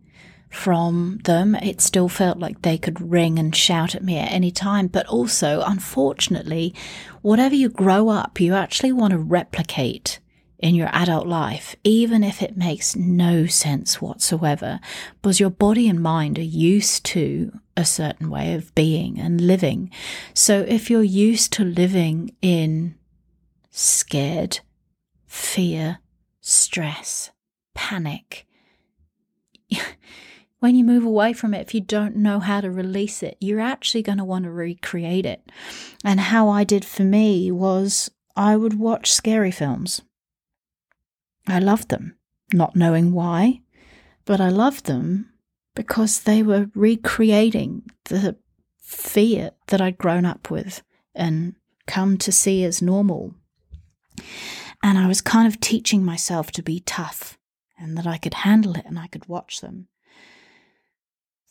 from 0.55 1.19
them. 1.25 1.55
It 1.55 1.81
still 1.81 2.09
felt 2.09 2.39
like 2.39 2.61
they 2.61 2.77
could 2.77 3.11
ring 3.11 3.37
and 3.37 3.55
shout 3.55 3.93
at 3.93 4.03
me 4.03 4.17
at 4.17 4.31
any 4.31 4.51
time. 4.51 4.87
But 4.87 5.05
also, 5.07 5.61
unfortunately, 5.65 6.73
whatever 7.21 7.55
you 7.55 7.69
grow 7.69 8.09
up, 8.09 8.39
you 8.39 8.53
actually 8.53 8.91
want 8.91 9.11
to 9.11 9.19
replicate 9.19 10.19
in 10.57 10.73
your 10.73 10.89
adult 10.93 11.27
life, 11.27 11.75
even 11.83 12.23
if 12.23 12.41
it 12.41 12.57
makes 12.57 12.95
no 12.95 13.45
sense 13.45 14.01
whatsoever, 14.01 14.79
because 15.21 15.39
your 15.39 15.49
body 15.49 15.87
and 15.87 16.01
mind 16.01 16.39
are 16.39 16.43
used 16.43 17.03
to 17.05 17.51
a 17.77 17.85
certain 17.85 18.29
way 18.29 18.53
of 18.53 18.73
being 18.73 19.19
and 19.19 19.41
living. 19.41 19.91
So 20.33 20.61
if 20.67 20.89
you're 20.89 21.03
used 21.03 21.51
to 21.53 21.63
living 21.65 22.33
in 22.41 22.95
scared, 23.69 24.61
fear, 25.27 25.99
stress, 26.39 27.31
panic, 27.73 28.47
when 30.65 30.75
you 30.75 30.83
move 30.83 31.05
away 31.05 31.31
from 31.31 31.53
it, 31.53 31.61
if 31.61 31.75
you 31.75 31.79
don't 31.79 32.15
know 32.15 32.39
how 32.39 32.59
to 32.59 32.71
release 32.71 33.21
it, 33.21 33.37
you're 33.39 33.59
actually 33.59 34.01
going 34.01 34.17
to 34.17 34.23
want 34.23 34.45
to 34.45 34.49
recreate 34.49 35.23
it. 35.23 35.51
And 36.03 36.19
how 36.19 36.49
I 36.49 36.63
did 36.63 36.83
for 36.83 37.03
me 37.03 37.51
was 37.51 38.09
I 38.35 38.57
would 38.57 38.79
watch 38.79 39.11
scary 39.11 39.51
films. 39.51 40.01
I 41.47 41.59
loved 41.59 41.89
them, 41.89 42.17
not 42.51 42.75
knowing 42.75 43.11
why, 43.11 43.61
but 44.25 44.41
I 44.41 44.49
loved 44.49 44.87
them 44.87 45.29
because 45.75 46.21
they 46.21 46.41
were 46.41 46.71
recreating 46.73 47.83
the 48.05 48.35
fear 48.81 49.51
that 49.67 49.81
I'd 49.81 49.99
grown 49.99 50.25
up 50.25 50.49
with 50.49 50.81
and 51.13 51.53
come 51.85 52.17
to 52.17 52.31
see 52.31 52.63
as 52.63 52.81
normal. 52.81 53.35
And 54.81 54.97
I 54.97 55.05
was 55.07 55.21
kind 55.21 55.47
of 55.47 55.59
teaching 55.59 56.03
myself 56.03 56.49
to 56.53 56.63
be 56.63 56.79
tough 56.79 57.37
and 57.77 57.95
that 57.99 58.07
I 58.07 58.17
could 58.17 58.33
handle 58.33 58.73
it 58.73 58.85
and 58.87 58.97
I 58.97 59.05
could 59.05 59.27
watch 59.27 59.61
them. 59.61 59.89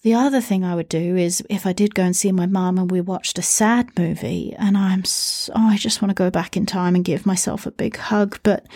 The 0.04 0.12
other 0.12 0.42
thing 0.42 0.64
I 0.64 0.74
would 0.74 0.90
do 0.90 1.16
is 1.16 1.42
if 1.48 1.64
I 1.64 1.72
did 1.72 1.94
go 1.94 2.02
and 2.02 2.14
see 2.14 2.30
my 2.30 2.44
mum 2.44 2.76
and 2.76 2.90
we 2.90 3.00
watched 3.00 3.38
a 3.38 3.42
sad 3.42 3.98
movie 3.98 4.54
and 4.58 4.76
I'm 4.76 5.02
so, 5.06 5.50
oh, 5.56 5.68
I 5.68 5.78
just 5.78 6.02
want 6.02 6.10
to 6.10 6.14
go 6.14 6.28
back 6.30 6.58
in 6.58 6.66
time 6.66 6.94
and 6.94 7.02
give 7.02 7.24
myself 7.24 7.64
a 7.64 7.70
big 7.70 7.96
hug, 7.96 8.38
but 8.42 8.66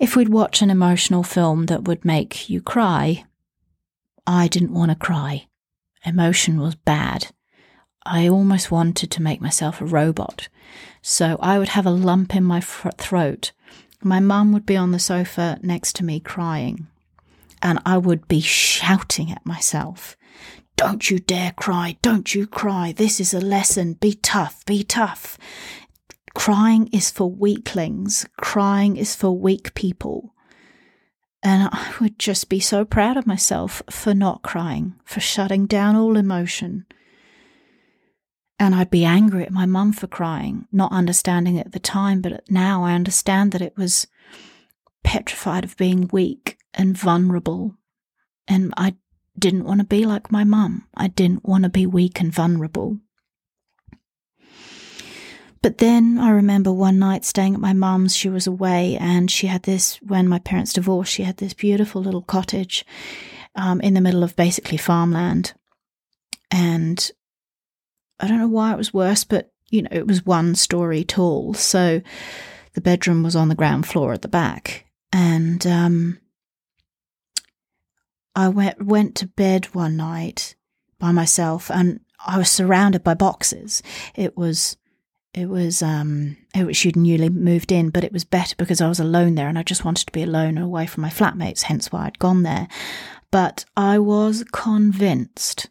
if 0.00 0.16
we'd 0.16 0.30
watch 0.30 0.60
an 0.60 0.68
emotional 0.68 1.22
film 1.22 1.66
that 1.66 1.84
would 1.84 2.04
make 2.04 2.50
you 2.50 2.60
cry, 2.60 3.24
I 4.26 4.48
didn't 4.48 4.74
want 4.74 4.90
to 4.90 4.96
cry. 4.96 5.46
Emotion 6.04 6.60
was 6.60 6.74
bad. 6.74 7.28
I 8.04 8.28
almost 8.28 8.72
wanted 8.72 9.12
to 9.12 9.22
make 9.22 9.40
myself 9.40 9.80
a 9.80 9.84
robot. 9.84 10.48
So 11.02 11.36
I 11.38 11.60
would 11.60 11.68
have 11.68 11.86
a 11.86 11.90
lump 11.90 12.34
in 12.34 12.42
my 12.42 12.60
throat. 12.60 13.52
My 14.02 14.18
mum 14.18 14.52
would 14.54 14.66
be 14.66 14.76
on 14.76 14.90
the 14.90 14.98
sofa 14.98 15.60
next 15.62 15.94
to 15.96 16.04
me 16.04 16.18
crying. 16.18 16.88
And 17.62 17.78
I 17.86 17.96
would 17.96 18.26
be 18.26 18.40
shouting 18.40 19.30
at 19.30 19.46
myself, 19.46 20.16
Don't 20.82 21.08
you 21.12 21.20
dare 21.20 21.52
cry! 21.52 21.96
Don't 22.02 22.34
you 22.34 22.44
cry! 22.44 22.90
This 22.90 23.20
is 23.20 23.32
a 23.32 23.40
lesson! 23.40 23.92
Be 23.92 24.14
tough! 24.14 24.64
Be 24.66 24.82
tough! 24.82 25.38
Crying 26.34 26.88
is 26.88 27.08
for 27.08 27.30
weaklings. 27.30 28.26
Crying 28.36 28.96
is 28.96 29.14
for 29.14 29.30
weak 29.30 29.74
people. 29.74 30.34
And 31.40 31.68
I 31.72 31.94
would 32.00 32.18
just 32.18 32.48
be 32.48 32.58
so 32.58 32.84
proud 32.84 33.16
of 33.16 33.28
myself 33.28 33.80
for 33.90 34.12
not 34.12 34.42
crying, 34.42 34.96
for 35.04 35.20
shutting 35.20 35.66
down 35.66 35.94
all 35.94 36.16
emotion. 36.16 36.84
And 38.58 38.74
I'd 38.74 38.90
be 38.90 39.04
angry 39.04 39.44
at 39.44 39.52
my 39.52 39.66
mum 39.66 39.92
for 39.92 40.08
crying, 40.08 40.66
not 40.72 40.90
understanding 40.90 41.58
it 41.58 41.66
at 41.66 41.72
the 41.72 41.78
time, 41.78 42.20
but 42.20 42.42
now 42.50 42.82
I 42.82 42.94
understand 42.94 43.52
that 43.52 43.62
it 43.62 43.76
was 43.76 44.08
petrified 45.04 45.62
of 45.62 45.76
being 45.76 46.10
weak 46.12 46.58
and 46.74 46.98
vulnerable. 46.98 47.76
And 48.48 48.74
I 48.76 48.96
didn't 49.38 49.64
want 49.64 49.80
to 49.80 49.86
be 49.86 50.04
like 50.04 50.30
my 50.30 50.44
mum. 50.44 50.86
I 50.94 51.08
didn't 51.08 51.44
want 51.44 51.64
to 51.64 51.70
be 51.70 51.86
weak 51.86 52.20
and 52.20 52.32
vulnerable. 52.32 52.98
But 55.62 55.78
then 55.78 56.18
I 56.18 56.30
remember 56.30 56.72
one 56.72 56.98
night 56.98 57.24
staying 57.24 57.54
at 57.54 57.60
my 57.60 57.72
mum's, 57.72 58.16
she 58.16 58.28
was 58.28 58.48
away, 58.48 58.96
and 59.00 59.30
she 59.30 59.46
had 59.46 59.62
this, 59.62 59.96
when 60.02 60.26
my 60.26 60.40
parents 60.40 60.72
divorced, 60.72 61.12
she 61.12 61.22
had 61.22 61.36
this 61.36 61.54
beautiful 61.54 62.02
little 62.02 62.22
cottage 62.22 62.84
um, 63.54 63.80
in 63.80 63.94
the 63.94 64.00
middle 64.00 64.24
of 64.24 64.34
basically 64.34 64.76
farmland. 64.76 65.54
And 66.50 67.10
I 68.18 68.26
don't 68.26 68.38
know 68.38 68.48
why 68.48 68.72
it 68.72 68.78
was 68.78 68.92
worse, 68.92 69.22
but, 69.22 69.52
you 69.70 69.82
know, 69.82 69.90
it 69.92 70.08
was 70.08 70.26
one 70.26 70.56
story 70.56 71.04
tall. 71.04 71.54
So 71.54 72.02
the 72.74 72.80
bedroom 72.80 73.22
was 73.22 73.36
on 73.36 73.48
the 73.48 73.54
ground 73.54 73.86
floor 73.86 74.12
at 74.12 74.22
the 74.22 74.28
back. 74.28 74.86
And 75.12 75.64
um, 75.66 76.18
I 78.34 78.48
went, 78.48 78.84
went 78.84 79.14
to 79.16 79.26
bed 79.26 79.66
one 79.74 79.96
night 79.96 80.56
by 80.98 81.12
myself, 81.12 81.70
and 81.70 82.00
I 82.24 82.38
was 82.38 82.50
surrounded 82.50 83.02
by 83.02 83.14
boxes. 83.14 83.82
It 84.14 84.36
was 84.36 84.76
it 85.34 85.48
was 85.48 85.80
um 85.82 86.36
it 86.54 86.64
was 86.64 86.76
she'd 86.76 86.96
newly 86.96 87.30
moved 87.30 87.72
in, 87.72 87.90
but 87.90 88.04
it 88.04 88.12
was 88.12 88.24
better 88.24 88.54
because 88.56 88.80
I 88.80 88.88
was 88.88 89.00
alone 89.00 89.34
there 89.34 89.48
and 89.48 89.58
I 89.58 89.62
just 89.62 89.84
wanted 89.84 90.06
to 90.06 90.12
be 90.12 90.22
alone 90.22 90.56
and 90.56 90.64
away 90.64 90.86
from 90.86 91.02
my 91.02 91.08
flatmates, 91.08 91.62
hence 91.62 91.90
why 91.90 92.06
I'd 92.06 92.18
gone 92.18 92.42
there. 92.42 92.68
But 93.30 93.64
I 93.76 93.98
was 93.98 94.44
convinced 94.52 95.70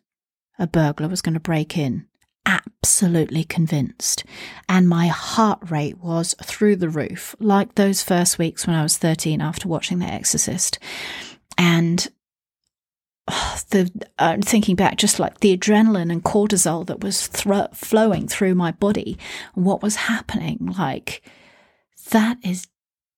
a 0.58 0.68
burglar 0.68 1.08
was 1.08 1.22
going 1.22 1.34
to 1.36 1.40
break 1.40 1.78
in. 1.78 2.08
Absolutely 2.46 3.44
convinced. 3.44 4.24
And 4.68 4.90
my 4.90 5.08
heart 5.08 5.60
rate 5.70 6.00
was 6.00 6.36
through 6.44 6.78
the 6.78 6.90
roof, 6.90 7.36
like 7.40 7.76
those 7.76 8.04
first 8.04 8.40
weeks 8.40 8.66
when 8.66 8.76
I 8.76 8.84
was 8.84 8.98
13 8.98 9.42
after 9.42 9.68
watching 9.68 10.00
The 10.00 10.06
Exorcist. 10.06 10.80
And 11.58 12.08
the 13.70 13.92
uh, 14.20 14.38
thinking 14.42 14.76
back, 14.76 14.98
just 14.98 15.20
like 15.20 15.40
the 15.40 15.56
adrenaline 15.58 16.12
and 16.12 16.24
cortisol 16.24 16.86
that 16.88 17.04
was 17.04 17.28
flowing 17.74 18.28
through 18.28 18.56
my 18.56 18.72
body, 18.72 19.18
what 19.54 19.82
was 19.82 19.96
happening, 19.96 20.74
like 20.78 21.22
that 22.12 22.38
is 22.44 22.68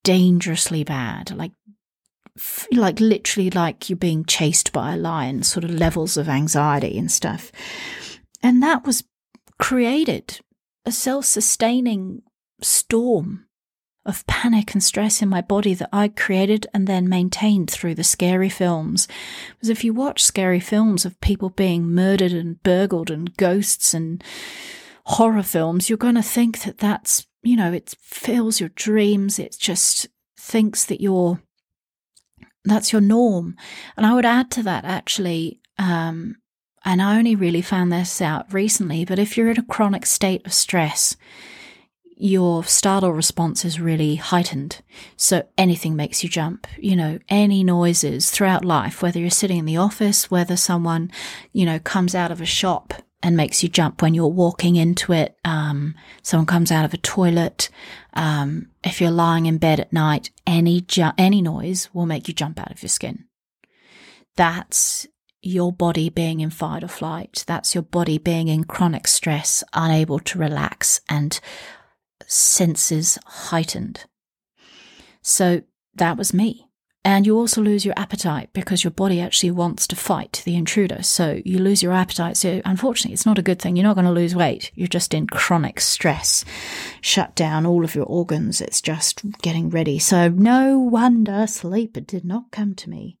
dangerously 0.02 0.84
bad. 0.84 1.30
Like, 1.36 1.52
f- 2.36 2.68
like 2.72 3.00
literally, 3.00 3.50
like 3.50 3.88
you're 3.88 3.96
being 3.96 4.24
chased 4.24 4.72
by 4.72 4.94
a 4.94 4.98
lion, 4.98 5.42
sort 5.42 5.64
of 5.64 5.70
levels 5.70 6.16
of 6.16 6.28
anxiety 6.28 6.98
and 6.98 7.10
stuff. 7.10 7.50
And 8.42 8.62
that 8.62 8.86
was 8.86 9.04
created 9.58 10.40
a 10.84 10.92
self-sustaining 10.92 12.22
storm 12.60 13.46
of 14.06 14.26
panic 14.26 14.74
and 14.74 14.82
stress 14.82 15.22
in 15.22 15.28
my 15.28 15.40
body 15.40 15.74
that 15.74 15.88
I 15.92 16.08
created 16.08 16.66
and 16.74 16.86
then 16.86 17.08
maintained 17.08 17.70
through 17.70 17.94
the 17.94 18.04
scary 18.04 18.48
films. 18.48 19.08
Because 19.50 19.70
if 19.70 19.82
you 19.84 19.94
watch 19.94 20.22
scary 20.22 20.60
films 20.60 21.04
of 21.04 21.20
people 21.20 21.50
being 21.50 21.88
murdered 21.88 22.32
and 22.32 22.62
burgled 22.62 23.10
and 23.10 23.34
ghosts 23.36 23.94
and 23.94 24.22
horror 25.06 25.42
films, 25.42 25.88
you're 25.88 25.96
going 25.96 26.16
to 26.16 26.22
think 26.22 26.62
that 26.62 26.78
that's, 26.78 27.26
you 27.42 27.56
know, 27.56 27.72
it 27.72 27.94
fills 28.00 28.60
your 28.60 28.70
dreams. 28.70 29.38
It 29.38 29.56
just 29.58 30.08
thinks 30.38 30.84
that 30.86 31.00
you're, 31.00 31.40
that's 32.64 32.92
your 32.92 33.00
norm. 33.00 33.56
And 33.96 34.04
I 34.04 34.14
would 34.14 34.26
add 34.26 34.50
to 34.52 34.62
that 34.64 34.84
actually, 34.84 35.60
um, 35.78 36.36
and 36.84 37.00
I 37.00 37.16
only 37.16 37.34
really 37.34 37.62
found 37.62 37.90
this 37.90 38.20
out 38.20 38.52
recently, 38.52 39.06
but 39.06 39.18
if 39.18 39.36
you're 39.36 39.50
in 39.50 39.58
a 39.58 39.64
chronic 39.64 40.04
state 40.04 40.44
of 40.46 40.52
stress, 40.52 41.16
your 42.16 42.64
startle 42.64 43.12
response 43.12 43.64
is 43.64 43.80
really 43.80 44.16
heightened. 44.16 44.80
So 45.16 45.46
anything 45.58 45.96
makes 45.96 46.22
you 46.22 46.28
jump. 46.28 46.66
You 46.78 46.96
know, 46.96 47.18
any 47.28 47.64
noises 47.64 48.30
throughout 48.30 48.64
life, 48.64 49.02
whether 49.02 49.18
you're 49.18 49.30
sitting 49.30 49.58
in 49.58 49.64
the 49.64 49.76
office, 49.76 50.30
whether 50.30 50.56
someone, 50.56 51.10
you 51.52 51.66
know, 51.66 51.78
comes 51.78 52.14
out 52.14 52.30
of 52.30 52.40
a 52.40 52.46
shop 52.46 52.94
and 53.22 53.36
makes 53.36 53.62
you 53.62 53.68
jump 53.68 54.02
when 54.02 54.14
you're 54.14 54.28
walking 54.28 54.76
into 54.76 55.12
it. 55.12 55.36
Um, 55.44 55.94
someone 56.22 56.46
comes 56.46 56.70
out 56.70 56.84
of 56.84 56.94
a 56.94 56.98
toilet. 56.98 57.70
Um, 58.12 58.68
if 58.84 59.00
you're 59.00 59.10
lying 59.10 59.46
in 59.46 59.58
bed 59.58 59.80
at 59.80 59.92
night, 59.92 60.30
any 60.46 60.82
ju- 60.82 61.12
any 61.18 61.42
noise 61.42 61.88
will 61.92 62.06
make 62.06 62.28
you 62.28 62.34
jump 62.34 62.60
out 62.60 62.70
of 62.70 62.82
your 62.82 62.90
skin. 62.90 63.24
That's 64.36 65.06
your 65.40 65.72
body 65.72 66.10
being 66.10 66.40
in 66.40 66.50
fight 66.50 66.84
or 66.84 66.88
flight. 66.88 67.44
That's 67.46 67.74
your 67.74 67.82
body 67.82 68.18
being 68.18 68.48
in 68.48 68.64
chronic 68.64 69.06
stress, 69.06 69.64
unable 69.72 70.18
to 70.20 70.38
relax 70.38 71.00
and 71.08 71.40
senses 72.34 73.18
heightened. 73.26 74.04
So 75.22 75.62
that 75.94 76.16
was 76.16 76.34
me. 76.34 76.68
And 77.06 77.26
you 77.26 77.36
also 77.36 77.60
lose 77.60 77.84
your 77.84 77.94
appetite 77.98 78.48
because 78.54 78.82
your 78.82 78.90
body 78.90 79.20
actually 79.20 79.50
wants 79.50 79.86
to 79.88 79.96
fight 79.96 80.42
the 80.46 80.56
intruder. 80.56 81.02
So 81.02 81.42
you 81.44 81.58
lose 81.58 81.82
your 81.82 81.92
appetite. 81.92 82.38
So 82.38 82.62
unfortunately, 82.64 83.12
it's 83.12 83.26
not 83.26 83.38
a 83.38 83.42
good 83.42 83.60
thing. 83.60 83.76
You're 83.76 83.84
not 83.84 83.94
going 83.94 84.06
to 84.06 84.10
lose 84.10 84.34
weight. 84.34 84.72
You're 84.74 84.88
just 84.88 85.12
in 85.12 85.26
chronic 85.26 85.80
stress. 85.80 86.46
Shut 87.02 87.34
down 87.34 87.66
all 87.66 87.84
of 87.84 87.94
your 87.94 88.06
organs. 88.06 88.62
It's 88.62 88.80
just 88.80 89.20
getting 89.42 89.68
ready. 89.68 89.98
So 89.98 90.28
no 90.30 90.78
wonder 90.78 91.46
sleep 91.46 91.98
did 92.06 92.24
not 92.24 92.50
come 92.50 92.74
to 92.76 92.88
me. 92.88 93.18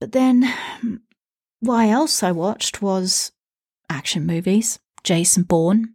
But 0.00 0.12
then, 0.12 0.44
hmm, 0.80 0.96
why 1.60 1.90
else 1.90 2.22
I 2.22 2.32
watched 2.32 2.80
was 2.80 3.32
action 3.90 4.24
movies. 4.24 4.78
Jason 5.04 5.42
Bourne, 5.42 5.94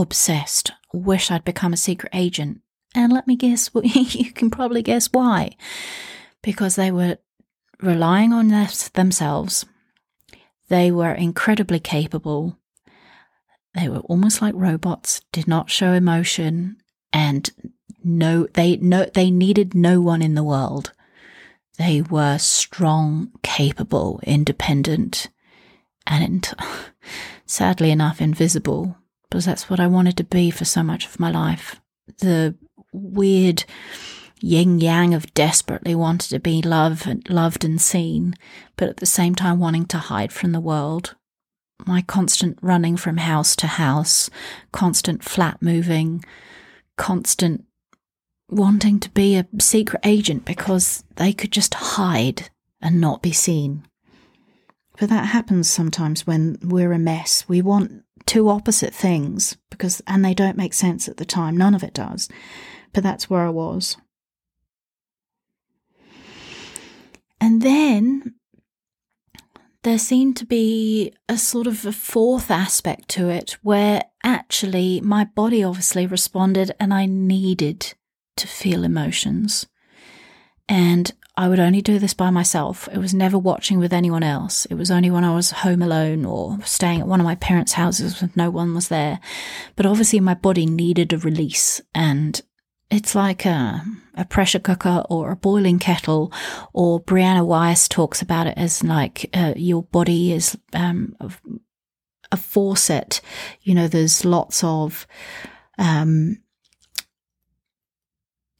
obsessed. 0.00 0.72
Wish 0.92 1.30
I'd 1.30 1.44
become 1.44 1.72
a 1.72 1.76
secret 1.78 2.10
agent. 2.14 2.60
And 2.94 3.12
let 3.12 3.26
me 3.26 3.36
guess, 3.36 3.70
you 3.82 4.32
can 4.32 4.50
probably 4.50 4.82
guess 4.82 5.08
why. 5.12 5.56
Because 6.42 6.76
they 6.76 6.90
were 6.90 7.18
relying 7.80 8.32
on 8.32 8.48
themselves. 8.94 9.66
They 10.68 10.90
were 10.90 11.12
incredibly 11.12 11.80
capable. 11.80 12.58
They 13.74 13.88
were 13.88 14.00
almost 14.00 14.40
like 14.40 14.54
robots, 14.56 15.20
did 15.32 15.46
not 15.46 15.70
show 15.70 15.92
emotion, 15.92 16.78
and 17.12 17.50
no, 18.02 18.46
they 18.54 18.76
no, 18.76 19.04
they 19.04 19.30
needed 19.30 19.74
no 19.74 20.00
one 20.00 20.22
in 20.22 20.34
the 20.34 20.42
world. 20.42 20.92
They 21.76 22.00
were 22.00 22.38
strong, 22.38 23.32
capable, 23.42 24.18
independent, 24.22 25.28
and 26.06 26.50
sadly 27.46 27.90
enough, 27.90 28.20
invisible 28.22 28.96
because 29.30 29.44
that's 29.44 29.68
what 29.68 29.80
I 29.80 29.86
wanted 29.86 30.16
to 30.18 30.24
be 30.24 30.50
for 30.50 30.64
so 30.64 30.82
much 30.82 31.06
of 31.06 31.20
my 31.20 31.30
life. 31.30 31.80
The 32.18 32.54
weird 32.92 33.64
yin 34.40 34.80
yang 34.80 35.14
of 35.14 35.32
desperately 35.34 35.94
wanting 35.94 36.36
to 36.36 36.40
be 36.40 36.62
loved 36.62 37.06
and 37.06 37.28
loved 37.28 37.64
and 37.64 37.80
seen, 37.80 38.34
but 38.76 38.88
at 38.88 38.96
the 38.98 39.06
same 39.06 39.34
time 39.34 39.58
wanting 39.58 39.86
to 39.86 39.98
hide 39.98 40.32
from 40.32 40.52
the 40.52 40.60
world. 40.60 41.14
My 41.84 42.02
constant 42.02 42.58
running 42.62 42.96
from 42.96 43.18
house 43.18 43.54
to 43.56 43.66
house, 43.66 44.30
constant 44.72 45.22
flat 45.22 45.60
moving, 45.60 46.24
constant 46.96 47.64
wanting 48.48 49.00
to 49.00 49.10
be 49.10 49.36
a 49.36 49.46
secret 49.60 50.00
agent 50.04 50.44
because 50.44 51.04
they 51.16 51.32
could 51.32 51.52
just 51.52 51.74
hide 51.74 52.48
and 52.80 53.00
not 53.00 53.22
be 53.22 53.32
seen. 53.32 53.86
But 54.98 55.10
that 55.10 55.26
happens 55.26 55.68
sometimes 55.68 56.26
when 56.26 56.58
we're 56.62 56.92
a 56.92 56.98
mess. 56.98 57.44
We 57.48 57.60
want 57.60 58.04
two 58.26 58.48
opposite 58.48 58.94
things 58.94 59.56
because, 59.70 60.02
and 60.06 60.24
they 60.24 60.34
don't 60.34 60.56
make 60.56 60.74
sense 60.74 61.08
at 61.08 61.16
the 61.16 61.24
time. 61.24 61.56
None 61.56 61.74
of 61.74 61.82
it 61.82 61.94
does. 61.94 62.28
But 62.92 63.02
that's 63.02 63.30
where 63.30 63.46
I 63.46 63.50
was. 63.50 63.96
And 67.40 67.62
then 67.62 68.34
there 69.82 69.98
seemed 69.98 70.36
to 70.38 70.46
be 70.46 71.12
a 71.28 71.38
sort 71.38 71.66
of 71.66 71.86
a 71.86 71.92
fourth 71.92 72.50
aspect 72.50 73.08
to 73.10 73.28
it 73.28 73.56
where 73.62 74.02
actually 74.24 75.00
my 75.00 75.24
body 75.24 75.62
obviously 75.62 76.06
responded 76.06 76.72
and 76.80 76.92
I 76.92 77.06
needed 77.06 77.94
to 78.36 78.48
feel 78.48 78.82
emotions. 78.82 79.66
And 80.68 81.12
I 81.38 81.48
would 81.48 81.60
only 81.60 81.82
do 81.82 81.98
this 81.98 82.14
by 82.14 82.30
myself. 82.30 82.88
It 82.90 82.98
was 82.98 83.12
never 83.12 83.38
watching 83.38 83.78
with 83.78 83.92
anyone 83.92 84.22
else. 84.22 84.64
It 84.66 84.74
was 84.74 84.90
only 84.90 85.10
when 85.10 85.22
I 85.22 85.34
was 85.34 85.50
home 85.50 85.82
alone 85.82 86.24
or 86.24 86.58
staying 86.62 87.00
at 87.00 87.06
one 87.06 87.20
of 87.20 87.24
my 87.24 87.34
parents' 87.34 87.74
houses 87.74 88.20
when 88.20 88.32
no 88.34 88.48
one 88.50 88.74
was 88.74 88.88
there. 88.88 89.20
But 89.76 89.84
obviously, 89.84 90.18
my 90.20 90.32
body 90.34 90.64
needed 90.64 91.12
a 91.12 91.18
release, 91.18 91.82
and 91.94 92.40
it's 92.90 93.14
like 93.14 93.44
a, 93.44 93.84
a 94.14 94.24
pressure 94.24 94.58
cooker 94.58 95.04
or 95.10 95.30
a 95.30 95.36
boiling 95.36 95.78
kettle. 95.78 96.32
Or 96.72 97.02
Brianna 97.02 97.44
Weiss 97.44 97.86
talks 97.86 98.22
about 98.22 98.46
it 98.46 98.56
as 98.56 98.82
like 98.82 99.28
uh, 99.34 99.52
your 99.56 99.82
body 99.82 100.32
is 100.32 100.56
um, 100.72 101.16
a, 101.20 101.30
a 102.32 102.36
faucet. 102.38 103.20
You 103.60 103.74
know, 103.74 103.88
there's 103.88 104.24
lots 104.24 104.64
of 104.64 105.06
um, 105.76 106.38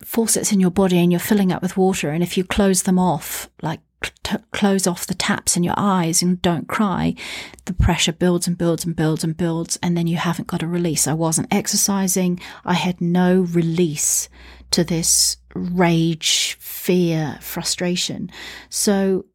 faucets 0.06 0.52
in 0.52 0.60
your 0.60 0.70
body 0.70 0.98
and 0.98 1.10
you're 1.10 1.18
filling 1.18 1.50
up 1.50 1.60
with 1.60 1.76
water. 1.76 2.10
And 2.10 2.22
if 2.22 2.38
you 2.38 2.44
close 2.44 2.84
them 2.84 2.98
off, 2.98 3.50
like 3.60 3.80
t- 4.22 4.36
close 4.52 4.86
off 4.86 5.06
the 5.06 5.14
taps 5.14 5.56
in 5.56 5.64
your 5.64 5.74
eyes 5.76 6.22
and 6.22 6.40
don't 6.40 6.68
cry, 6.68 7.16
the 7.64 7.74
pressure 7.74 8.12
builds 8.12 8.46
and 8.46 8.56
builds 8.56 8.84
and 8.84 8.94
builds 8.94 9.24
and 9.24 9.36
builds. 9.36 9.76
And 9.82 9.96
then 9.96 10.06
you 10.06 10.16
haven't 10.16 10.46
got 10.46 10.62
a 10.62 10.66
release. 10.68 11.08
I 11.08 11.12
wasn't 11.12 11.52
exercising. 11.52 12.38
I 12.64 12.74
had 12.74 13.00
no 13.00 13.40
release 13.40 14.28
to 14.70 14.84
this 14.84 15.38
rage, 15.56 16.56
fear, 16.60 17.38
frustration. 17.40 18.30
So 18.70 19.26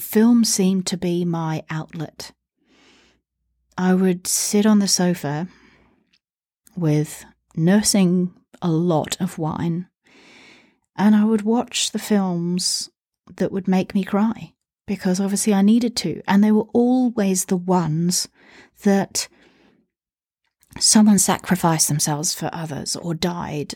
film 0.00 0.42
seemed 0.42 0.86
to 0.88 0.96
be 0.96 1.24
my 1.24 1.62
outlet. 1.70 2.32
I 3.78 3.94
would 3.94 4.26
sit 4.26 4.66
on 4.66 4.80
the 4.80 4.88
sofa 4.88 5.46
with 6.76 7.24
nursing 7.54 8.34
a 8.62 8.70
lot 8.70 9.16
of 9.20 9.38
wine. 9.38 9.88
And 10.96 11.14
I 11.14 11.24
would 11.24 11.42
watch 11.42 11.90
the 11.92 11.98
films 11.98 12.90
that 13.36 13.52
would 13.52 13.68
make 13.68 13.94
me 13.94 14.04
cry 14.04 14.54
because 14.86 15.20
obviously 15.20 15.54
I 15.54 15.62
needed 15.62 15.94
to. 15.96 16.22
And 16.26 16.42
they 16.42 16.52
were 16.52 16.66
always 16.72 17.44
the 17.44 17.56
ones 17.56 18.28
that 18.82 19.28
someone 20.78 21.18
sacrificed 21.18 21.88
themselves 21.88 22.34
for 22.34 22.50
others 22.52 22.96
or 22.96 23.14
died 23.14 23.74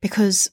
because 0.00 0.50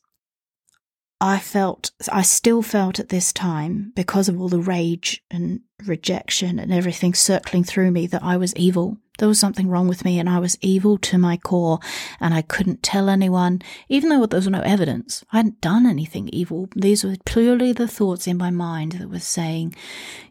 I 1.20 1.40
felt, 1.40 1.92
I 2.12 2.22
still 2.22 2.62
felt 2.62 3.00
at 3.00 3.08
this 3.08 3.32
time, 3.32 3.94
because 3.96 4.28
of 4.28 4.42
all 4.42 4.50
the 4.50 4.60
rage 4.60 5.24
and 5.32 5.62
rejection 5.86 6.60
and 6.60 6.74
everything 6.74 7.14
circling 7.14 7.64
through 7.64 7.92
me, 7.92 8.08
that 8.08 8.24
I 8.24 8.36
was 8.36 8.54
evil. 8.56 8.98
There 9.20 9.27
was 9.27 9.39
something 9.39 9.67
wrong 9.67 9.88
with 9.88 10.03
me 10.03 10.20
and 10.20 10.27
I 10.27 10.39
was 10.39 10.58
evil 10.62 10.98
to 11.00 11.17
my 11.17 11.38
core 11.38 11.79
and 12.20 12.34
I 12.34 12.41
couldn't 12.41 12.82
tell 12.82 13.10
anyone, 13.10 13.62
even 13.88 14.10
though 14.10 14.25
there 14.25 14.38
was 14.38 14.48
no 14.48 14.62
evidence. 14.62 15.24
I 15.32 15.38
hadn't 15.38 15.62
done 15.62 15.86
anything 15.86 16.29
evil. 16.29 16.68
These 16.75 17.03
were 17.03 17.16
purely 17.25 17.74
the 17.74 17.88
thoughts 17.88 18.27
in 18.27 18.38
my 18.38 18.50
mind 18.50 18.94
that 18.94 19.09
were 19.09 19.20
saying, 19.20 19.75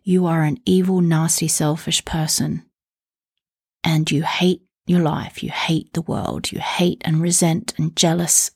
you 0.03 0.27
are 0.27 0.43
an 0.43 0.59
evil, 0.67 1.01
nasty, 1.01 1.49
selfish 1.49 2.05
person 2.05 2.65
and 3.85 4.11
you 4.11 4.23
hate 4.23 4.63
your 4.87 5.01
life. 5.01 5.43
You 5.43 5.51
hate 5.51 5.93
the 5.93 6.03
world. 6.03 6.51
You 6.51 6.59
hate 6.59 7.03
and 7.05 7.23
resent 7.23 7.75
and 7.79 7.97
jealous 7.97 8.51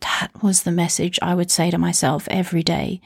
that 0.00 0.30
was 0.42 0.62
the 0.62 0.72
message 0.72 1.18
I 1.22 1.34
would 1.34 1.50
say 1.50 1.70
to 1.70 1.78
myself 1.78 2.28
every 2.30 2.62
day. 2.62 3.00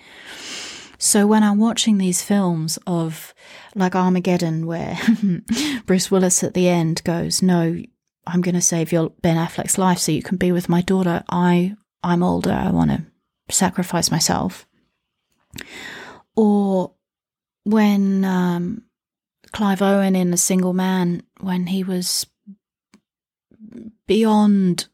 So 1.03 1.27
when 1.27 1.43
I'm 1.43 1.59
watching 1.59 1.97
these 1.97 2.23
films 2.23 2.79
of 2.87 3.35
like 3.75 3.97
Armageddon, 3.97 4.67
where 4.67 4.99
Bruce 5.87 6.11
Willis 6.11 6.45
at 6.45 6.53
the 6.53 6.69
end 6.69 7.03
goes, 7.05 7.41
"No, 7.41 7.83
I'm 8.27 8.43
going 8.43 8.55
to 8.55 8.61
save 8.61 8.93
your 8.93 9.09
Ben 9.23 9.39
Affleck's 9.39 9.79
life 9.79 9.99
so 9.99 10.13
you 10.13 10.23
can 10.23 10.37
be 10.37 10.53
with 10.53 10.69
my 10.69 10.83
daughter. 10.83 11.25
I 11.31 11.75
I'm 12.03 12.23
older. 12.23 12.53
I 12.53 12.71
want 12.71 12.91
to 12.91 13.07
sacrifice 13.51 14.11
myself." 14.11 14.67
Or 16.37 16.93
when 17.65 18.23
um, 18.27 18.83
Clive 19.53 19.81
Owen 19.81 20.15
in 20.15 20.35
A 20.35 20.37
Single 20.37 20.75
Man, 20.75 21.23
when 21.41 21.69
he 21.69 21.83
was 21.83 22.27
beyond 24.07 24.89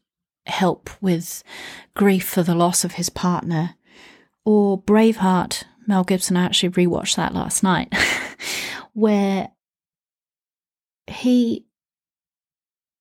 help 0.45 0.89
with 1.01 1.43
grief 1.95 2.25
for 2.25 2.43
the 2.43 2.55
loss 2.55 2.85
of 2.85 2.93
his 2.93 3.09
partner. 3.09 3.75
Or 4.45 4.81
Braveheart, 4.81 5.65
Mel 5.87 6.03
Gibson, 6.03 6.37
I 6.37 6.43
actually 6.43 6.69
rewatched 6.69 7.15
that 7.15 7.33
last 7.33 7.63
night, 7.63 7.93
where 8.93 9.49
he 11.07 11.65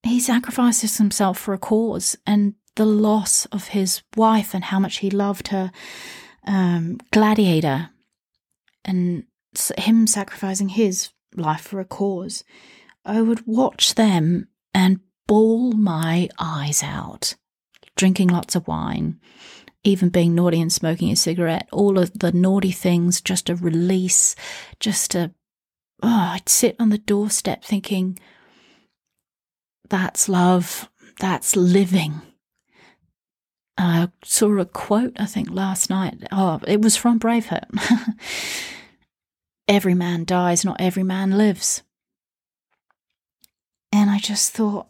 he 0.05 0.21
sacrifices 0.21 0.99
himself 0.99 1.37
for 1.37 1.53
a 1.53 1.59
cause 1.59 2.17
and 2.25 2.55
the 2.77 2.87
loss 2.87 3.47
of 3.47 3.69
his 3.69 4.03
wife 4.17 4.55
and 4.55 4.65
how 4.65 4.79
much 4.79 4.99
he 4.99 5.11
loved 5.11 5.49
her 5.49 5.73
um, 6.47 6.99
gladiator 7.11 7.91
and 8.85 9.25
him 9.77 10.07
sacrificing 10.07 10.69
his 10.69 11.11
life 11.35 11.63
for 11.63 11.81
a 11.81 11.85
cause. 11.85 12.45
I 13.05 13.21
would 13.21 13.47
watch 13.47 13.95
them 13.95 14.49
and 14.73 15.01
bawl 15.27 15.73
my 15.73 16.29
eyes 16.39 16.83
out, 16.83 17.35
drinking 17.97 18.29
lots 18.29 18.55
of 18.55 18.69
wine, 18.69 19.19
even 19.87 20.09
being 20.09 20.35
naughty 20.35 20.61
and 20.61 20.73
smoking 20.73 21.11
a 21.11 21.17
cigarette, 21.17 21.69
all 21.73 21.99
of 21.99 22.19
the 22.19 22.33
naughty 22.33 22.73
things, 22.73 23.21
just 23.21 23.49
a 23.49 23.55
release, 23.55 24.35
just 24.81 25.15
a, 25.15 25.33
oh, 26.03 26.09
I'd 26.09 26.49
sit 26.49 26.77
on 26.79 26.91
the 26.91 26.99
doorstep 26.99 27.65
thinking, 27.65 28.19
that's 29.89 30.29
love, 30.29 30.91
that's 31.21 31.57
living. 31.57 32.21
Uh, 33.79 34.09
I 34.09 34.13
saw 34.25 34.59
a 34.59 34.65
quote, 34.65 35.13
I 35.19 35.27
think, 35.27 35.51
last 35.51 35.91
night. 35.91 36.27
Oh, 36.33 36.61
it 36.67 36.81
was 36.81 36.97
from 36.97 37.21
Braveheart. 37.21 37.67
every 39.69 39.95
man 39.95 40.25
dies, 40.25 40.65
not 40.65 40.81
every 40.81 41.03
man 41.03 41.37
lives. 41.37 41.83
And 43.93 44.11
I 44.11 44.19
just 44.19 44.53
thought, 44.53 44.89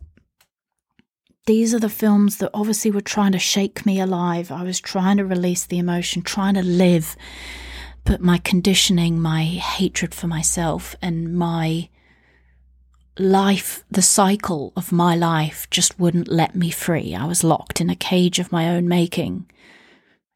these 1.47 1.73
are 1.73 1.79
the 1.79 1.89
films 1.89 2.39
that 2.39 2.51
obviously 2.53 2.91
were 2.91 3.01
trying 3.01 3.33
to 3.33 3.39
shake 3.39 3.87
me 3.87 4.01
alive. 4.01 4.51
I 4.51 4.65
was 4.65 4.81
trying 4.81 5.17
to 5.17 5.25
release 5.25 5.65
the 5.65 5.79
emotion, 5.79 6.23
trying 6.23 6.55
to 6.55 6.63
live. 6.63 7.17
But 8.05 8.21
my 8.21 8.39
conditioning, 8.39 9.21
my 9.21 9.45
hatred 9.45 10.15
for 10.15 10.27
myself, 10.27 10.97
and 11.01 11.37
my 11.37 11.89
life, 13.19 13.85
the 13.91 14.03
cycle 14.03 14.73
of 14.77 14.93
my 14.93 15.15
life 15.15 15.69
just 15.71 15.99
wouldn't 15.99 16.29
let 16.29 16.57
me 16.57 16.71
free. 16.71 17.15
I 17.15 17.27
was 17.27 17.45
locked 17.45 17.81
in 17.81 17.91
a 17.91 17.97
cage 17.97 18.39
of 18.39 18.53
my 18.53 18.69
own 18.69 18.89
making. 18.89 19.47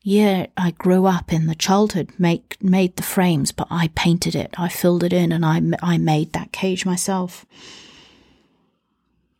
Yeah, 0.02 0.46
I 0.56 0.70
grew 0.70 1.06
up 1.06 1.32
in 1.32 1.46
the 1.46 1.54
childhood, 1.54 2.10
make, 2.18 2.56
made 2.62 2.96
the 2.96 3.02
frames, 3.02 3.52
but 3.52 3.66
I 3.68 3.90
painted 3.94 4.34
it, 4.34 4.54
I 4.56 4.68
filled 4.68 5.04
it 5.04 5.12
in, 5.12 5.30
and 5.30 5.44
I, 5.44 5.60
I 5.82 5.98
made 5.98 6.32
that 6.32 6.52
cage 6.52 6.86
myself. 6.86 7.44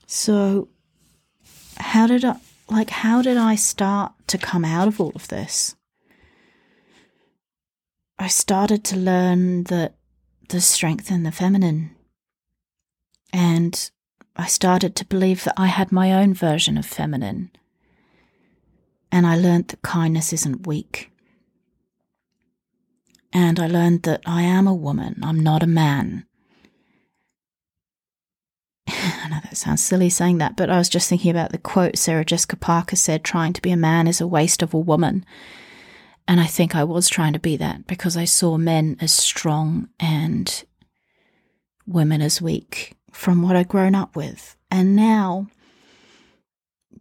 So 0.07 0.69
how 1.81 2.07
did 2.07 2.25
I 2.25 2.37
like 2.69 2.91
how 2.91 3.23
did 3.23 3.37
I 3.37 3.57
start 3.57 4.13
to 4.29 4.39
come 4.39 4.65
out 4.65 4.89
of 4.89 5.01
all 5.01 5.13
of 5.15 5.29
this? 5.29 5.75
I 8.19 8.29
started 8.29 8.85
to 8.85 8.97
learn 8.97 9.65
that 9.65 9.95
the 10.51 10.61
strength 10.61 11.11
in 11.11 11.23
the 11.23 11.33
feminine. 11.33 11.91
And 13.33 13.91
I 14.37 14.47
started 14.47 14.95
to 14.97 15.07
believe 15.07 15.45
that 15.45 15.55
I 15.57 15.69
had 15.69 15.93
my 15.93 16.13
own 16.13 16.35
version 16.35 16.77
of 16.77 16.85
feminine. 16.85 17.51
And 19.13 19.27
I 19.27 19.37
learned 19.37 19.69
that 19.69 19.83
kindness 19.83 20.33
isn't 20.33 20.67
weak. 20.67 21.11
And 23.33 23.61
I 23.61 23.69
learned 23.69 24.03
that 24.03 24.23
I 24.27 24.43
am 24.43 24.67
a 24.67 24.75
woman, 24.75 25.21
I'm 25.23 25.41
not 25.41 25.63
a 25.63 25.69
man. 25.69 26.27
I 29.03 29.29
know 29.31 29.39
that 29.43 29.57
sounds 29.57 29.83
silly 29.83 30.11
saying 30.11 30.39
that, 30.39 30.57
but 30.57 30.71
I 30.71 30.79
was 30.79 30.89
just 30.89 31.09
thinking 31.09 31.31
about 31.31 31.53
the 31.53 31.59
quote 31.59 31.97
Sarah 31.97 32.25
Jessica 32.25 32.57
Parker 32.57 32.97
said 32.97 33.25
trying 33.25 33.53
to 33.55 33.63
be 33.63 33.71
a 33.71 33.77
man 33.77 34.07
is 34.07 34.21
a 34.21 34.27
waste 34.27 34.63
of 34.63 34.75
a 34.75 34.79
woman. 34.79 35.25
And 36.29 36.41
I 36.41 36.47
think 36.47 36.75
I 36.75 36.85
was 36.85 37.09
trying 37.09 37.33
to 37.33 37.41
be 37.41 37.57
that 37.57 37.87
because 37.87 38.17
I 38.17 38.25
saw 38.25 38.57
men 38.57 38.97
as 39.01 39.13
strong 39.13 39.89
and 39.99 40.65
women 41.87 42.23
as 42.23 42.41
weak 42.41 42.95
from 43.11 43.43
what 43.43 43.57
I'd 43.57 43.69
grown 43.69 43.95
up 43.95 44.15
with. 44.15 44.57
And 44.71 44.95
now, 44.95 45.49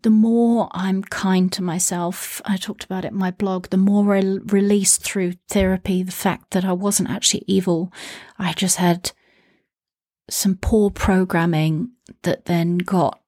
the 0.01 0.09
more 0.09 0.69
I'm 0.71 1.03
kind 1.03 1.51
to 1.53 1.61
myself, 1.61 2.41
I 2.45 2.57
talked 2.57 2.83
about 2.85 3.05
it 3.05 3.11
in 3.11 3.17
my 3.17 3.31
blog, 3.31 3.67
the 3.67 3.77
more 3.77 4.15
I 4.15 4.21
released 4.21 5.03
through 5.03 5.33
therapy 5.49 6.01
the 6.01 6.11
fact 6.11 6.51
that 6.51 6.65
I 6.65 6.73
wasn't 6.73 7.09
actually 7.09 7.43
evil. 7.47 7.91
I 8.37 8.53
just 8.53 8.77
had 8.77 9.11
some 10.29 10.55
poor 10.55 10.89
programming 10.89 11.91
that 12.23 12.45
then 12.45 12.77
got 12.77 13.19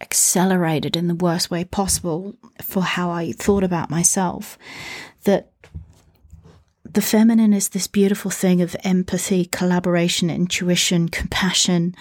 accelerated 0.00 0.96
in 0.96 1.08
the 1.08 1.14
worst 1.14 1.50
way 1.50 1.64
possible 1.64 2.34
for 2.60 2.82
how 2.82 3.10
I 3.10 3.32
thought 3.32 3.64
about 3.64 3.90
myself. 3.90 4.58
That 5.24 5.50
the 6.84 7.02
feminine 7.02 7.52
is 7.52 7.70
this 7.70 7.86
beautiful 7.86 8.30
thing 8.30 8.60
of 8.60 8.76
empathy, 8.84 9.46
collaboration, 9.46 10.30
intuition, 10.30 11.08
compassion, 11.08 11.94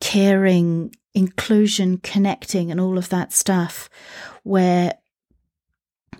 caring, 0.00 0.94
inclusion, 1.14 1.98
connecting, 1.98 2.70
and 2.70 2.80
all 2.80 2.98
of 2.98 3.08
that 3.08 3.32
stuff, 3.32 3.90
where 4.42 4.94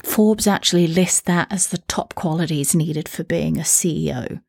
Forbes 0.02 0.46
actually 0.46 0.86
lists 0.86 1.20
that 1.22 1.50
as 1.50 1.68
the 1.68 1.78
top 1.78 2.14
qualities 2.14 2.74
needed 2.74 3.08
for 3.08 3.24
being 3.24 3.58
a 3.58 3.62
CEO. 3.62 4.40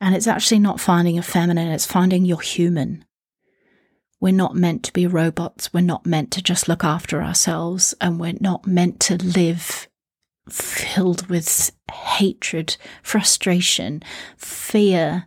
And 0.00 0.14
it's 0.14 0.26
actually 0.26 0.60
not 0.60 0.80
finding 0.80 1.18
a 1.18 1.22
feminine, 1.22 1.68
it's 1.68 1.86
finding 1.86 2.24
your 2.24 2.40
human. 2.40 3.04
We're 4.20 4.32
not 4.32 4.54
meant 4.54 4.82
to 4.84 4.92
be 4.92 5.06
robots. 5.06 5.72
We're 5.72 5.80
not 5.80 6.04
meant 6.04 6.30
to 6.32 6.42
just 6.42 6.68
look 6.68 6.84
after 6.84 7.22
ourselves. 7.22 7.94
And 8.00 8.20
we're 8.20 8.34
not 8.38 8.66
meant 8.66 9.00
to 9.00 9.16
live 9.16 9.88
filled 10.48 11.28
with 11.28 11.72
hatred, 11.90 12.76
frustration, 13.02 14.02
fear, 14.36 15.26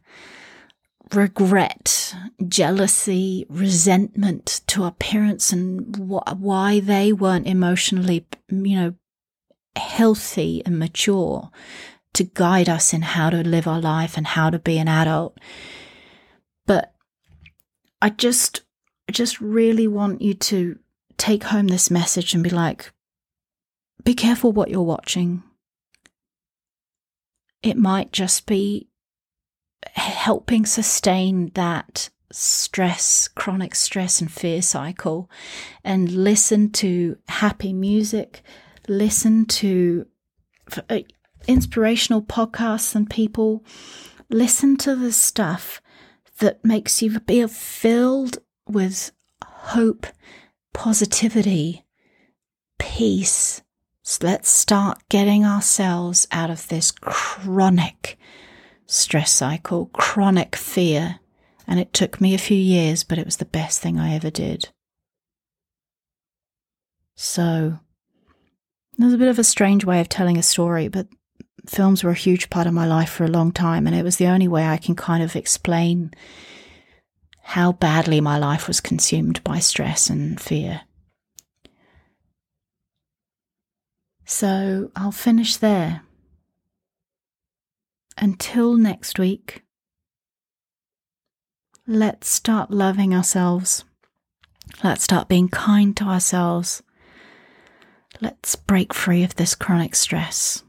regret, 1.11 2.15
jealousy, 2.47 3.45
resentment 3.49 4.61
to 4.67 4.83
our 4.83 4.91
parents 4.91 5.51
and 5.51 5.95
wh- 5.95 6.39
why 6.39 6.79
they 6.79 7.11
weren't 7.11 7.47
emotionally, 7.47 8.27
you 8.49 8.75
know, 8.75 8.93
healthy 9.75 10.61
and 10.65 10.77
mature 10.77 11.49
to 12.13 12.23
guide 12.23 12.69
us 12.69 12.93
in 12.93 13.01
how 13.01 13.29
to 13.29 13.43
live 13.43 13.67
our 13.67 13.81
life 13.81 14.17
and 14.17 14.27
how 14.27 14.49
to 14.49 14.59
be 14.59 14.77
an 14.77 14.87
adult. 14.87 15.39
But 16.65 16.93
I 18.01 18.09
just, 18.09 18.61
I 19.09 19.11
just 19.11 19.41
really 19.41 19.87
want 19.87 20.21
you 20.21 20.33
to 20.35 20.77
take 21.17 21.45
home 21.45 21.67
this 21.67 21.89
message 21.89 22.33
and 22.33 22.43
be 22.43 22.49
like, 22.49 22.91
be 24.03 24.13
careful 24.13 24.51
what 24.51 24.69
you're 24.69 24.81
watching. 24.81 25.43
It 27.61 27.77
might 27.77 28.11
just 28.11 28.45
be 28.45 28.89
helping 29.93 30.65
sustain 30.65 31.51
that 31.55 32.09
stress, 32.31 33.27
chronic 33.27 33.75
stress 33.75 34.19
and 34.19 34.31
fear 34.31 34.61
cycle, 34.61 35.29
and 35.83 36.11
listen 36.11 36.71
to 36.71 37.17
happy 37.27 37.71
music, 37.73 38.41
listen 38.87 39.45
to 39.45 40.07
uh, 40.89 40.99
inspirational 41.47 42.21
podcasts 42.21 42.95
and 42.95 43.09
people, 43.09 43.63
listen 44.29 44.77
to 44.77 44.95
the 44.95 45.11
stuff 45.11 45.81
that 46.39 46.63
makes 46.63 47.01
you 47.01 47.19
be 47.19 47.45
filled 47.47 48.39
with 48.67 49.11
hope, 49.43 50.07
positivity, 50.73 51.85
peace. 52.79 53.61
So 54.01 54.27
let's 54.27 54.49
start 54.49 55.01
getting 55.09 55.45
ourselves 55.45 56.27
out 56.31 56.49
of 56.49 56.67
this 56.67 56.91
chronic 56.91 58.17
stress 58.85 59.31
cycle, 59.31 59.87
chronic 59.93 60.55
fear. 60.55 61.19
And 61.65 61.79
it 61.79 61.93
took 61.93 62.19
me 62.19 62.33
a 62.33 62.39
few 62.39 62.57
years, 62.57 63.03
but 63.03 63.17
it 63.17 63.25
was 63.25 63.37
the 63.37 63.45
best 63.45 63.81
thing 63.81 63.97
I 63.97 64.15
ever 64.15 64.29
did. 64.29 64.69
So, 67.15 67.79
there's 68.97 69.13
a 69.13 69.17
bit 69.17 69.29
of 69.29 69.39
a 69.39 69.43
strange 69.43 69.85
way 69.85 70.01
of 70.01 70.09
telling 70.09 70.37
a 70.37 70.43
story, 70.43 70.87
but 70.87 71.07
films 71.67 72.03
were 72.03 72.11
a 72.11 72.15
huge 72.15 72.49
part 72.49 72.67
of 72.67 72.73
my 72.73 72.85
life 72.85 73.09
for 73.09 73.23
a 73.23 73.29
long 73.29 73.51
time, 73.51 73.87
and 73.87 73.95
it 73.95 74.03
was 74.03 74.17
the 74.17 74.27
only 74.27 74.47
way 74.47 74.65
I 74.65 74.77
can 74.77 74.95
kind 74.95 75.23
of 75.23 75.35
explain 75.35 76.13
how 77.41 77.73
badly 77.73 78.21
my 78.21 78.37
life 78.37 78.67
was 78.67 78.79
consumed 78.79 79.43
by 79.43 79.59
stress 79.59 80.09
and 80.09 80.39
fear. 80.39 80.81
So 84.25 84.91
I'll 84.95 85.11
finish 85.11 85.57
there. 85.57 86.01
Until 88.17 88.77
next 88.77 89.19
week, 89.19 89.63
let's 91.85 92.29
start 92.29 92.71
loving 92.71 93.13
ourselves. 93.13 93.83
Let's 94.83 95.03
start 95.03 95.27
being 95.27 95.49
kind 95.49 95.95
to 95.97 96.05
ourselves. 96.05 96.81
Let's 98.21 98.55
break 98.55 98.93
free 98.93 99.23
of 99.23 99.35
this 99.35 99.55
chronic 99.55 99.95
stress. 99.95 100.63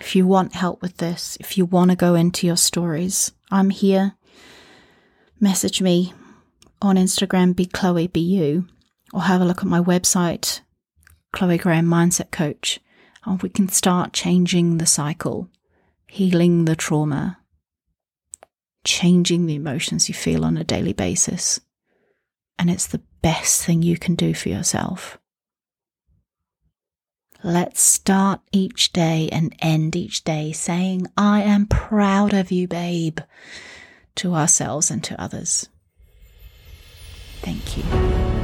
If 0.00 0.14
you 0.14 0.26
want 0.26 0.54
help 0.54 0.80
with 0.80 0.98
this, 0.98 1.36
if 1.40 1.58
you 1.58 1.64
want 1.64 1.90
to 1.90 1.96
go 1.96 2.14
into 2.14 2.46
your 2.46 2.56
stories, 2.56 3.32
I'm 3.50 3.70
here. 3.70 4.14
Message 5.40 5.82
me 5.82 6.12
on 6.80 6.96
Instagram, 6.96 7.54
be 7.54 7.66
Chloe, 7.66 8.06
be 8.06 8.20
you, 8.20 8.66
or 9.12 9.22
have 9.22 9.40
a 9.40 9.44
look 9.44 9.58
at 9.58 9.68
my 9.68 9.80
website, 9.80 10.60
Chloe 11.32 11.58
Graham 11.58 11.86
Mindset 11.86 12.30
Coach, 12.30 12.80
and 13.24 13.42
we 13.42 13.48
can 13.48 13.68
start 13.68 14.12
changing 14.12 14.78
the 14.78 14.86
cycle 14.86 15.48
healing 16.08 16.64
the 16.64 16.74
trauma, 16.74 17.38
changing 18.84 19.46
the 19.46 19.54
emotions 19.54 20.08
you 20.08 20.14
feel 20.14 20.44
on 20.44 20.56
a 20.56 20.64
daily 20.64 20.92
basis. 20.92 21.60
And 22.58 22.70
it's 22.70 22.86
the 22.86 23.02
best 23.22 23.64
thing 23.64 23.82
you 23.82 23.98
can 23.98 24.14
do 24.14 24.34
for 24.34 24.48
yourself. 24.48 25.18
Let's 27.44 27.80
start 27.80 28.40
each 28.50 28.92
day 28.92 29.28
and 29.30 29.54
end 29.60 29.94
each 29.94 30.24
day 30.24 30.52
saying, 30.52 31.06
I 31.16 31.42
am 31.42 31.66
proud 31.66 32.34
of 32.34 32.50
you, 32.50 32.66
babe, 32.66 33.20
to 34.16 34.34
ourselves 34.34 34.90
and 34.90 35.04
to 35.04 35.20
others. 35.20 35.68
Thank 37.40 37.76
you. 37.76 38.37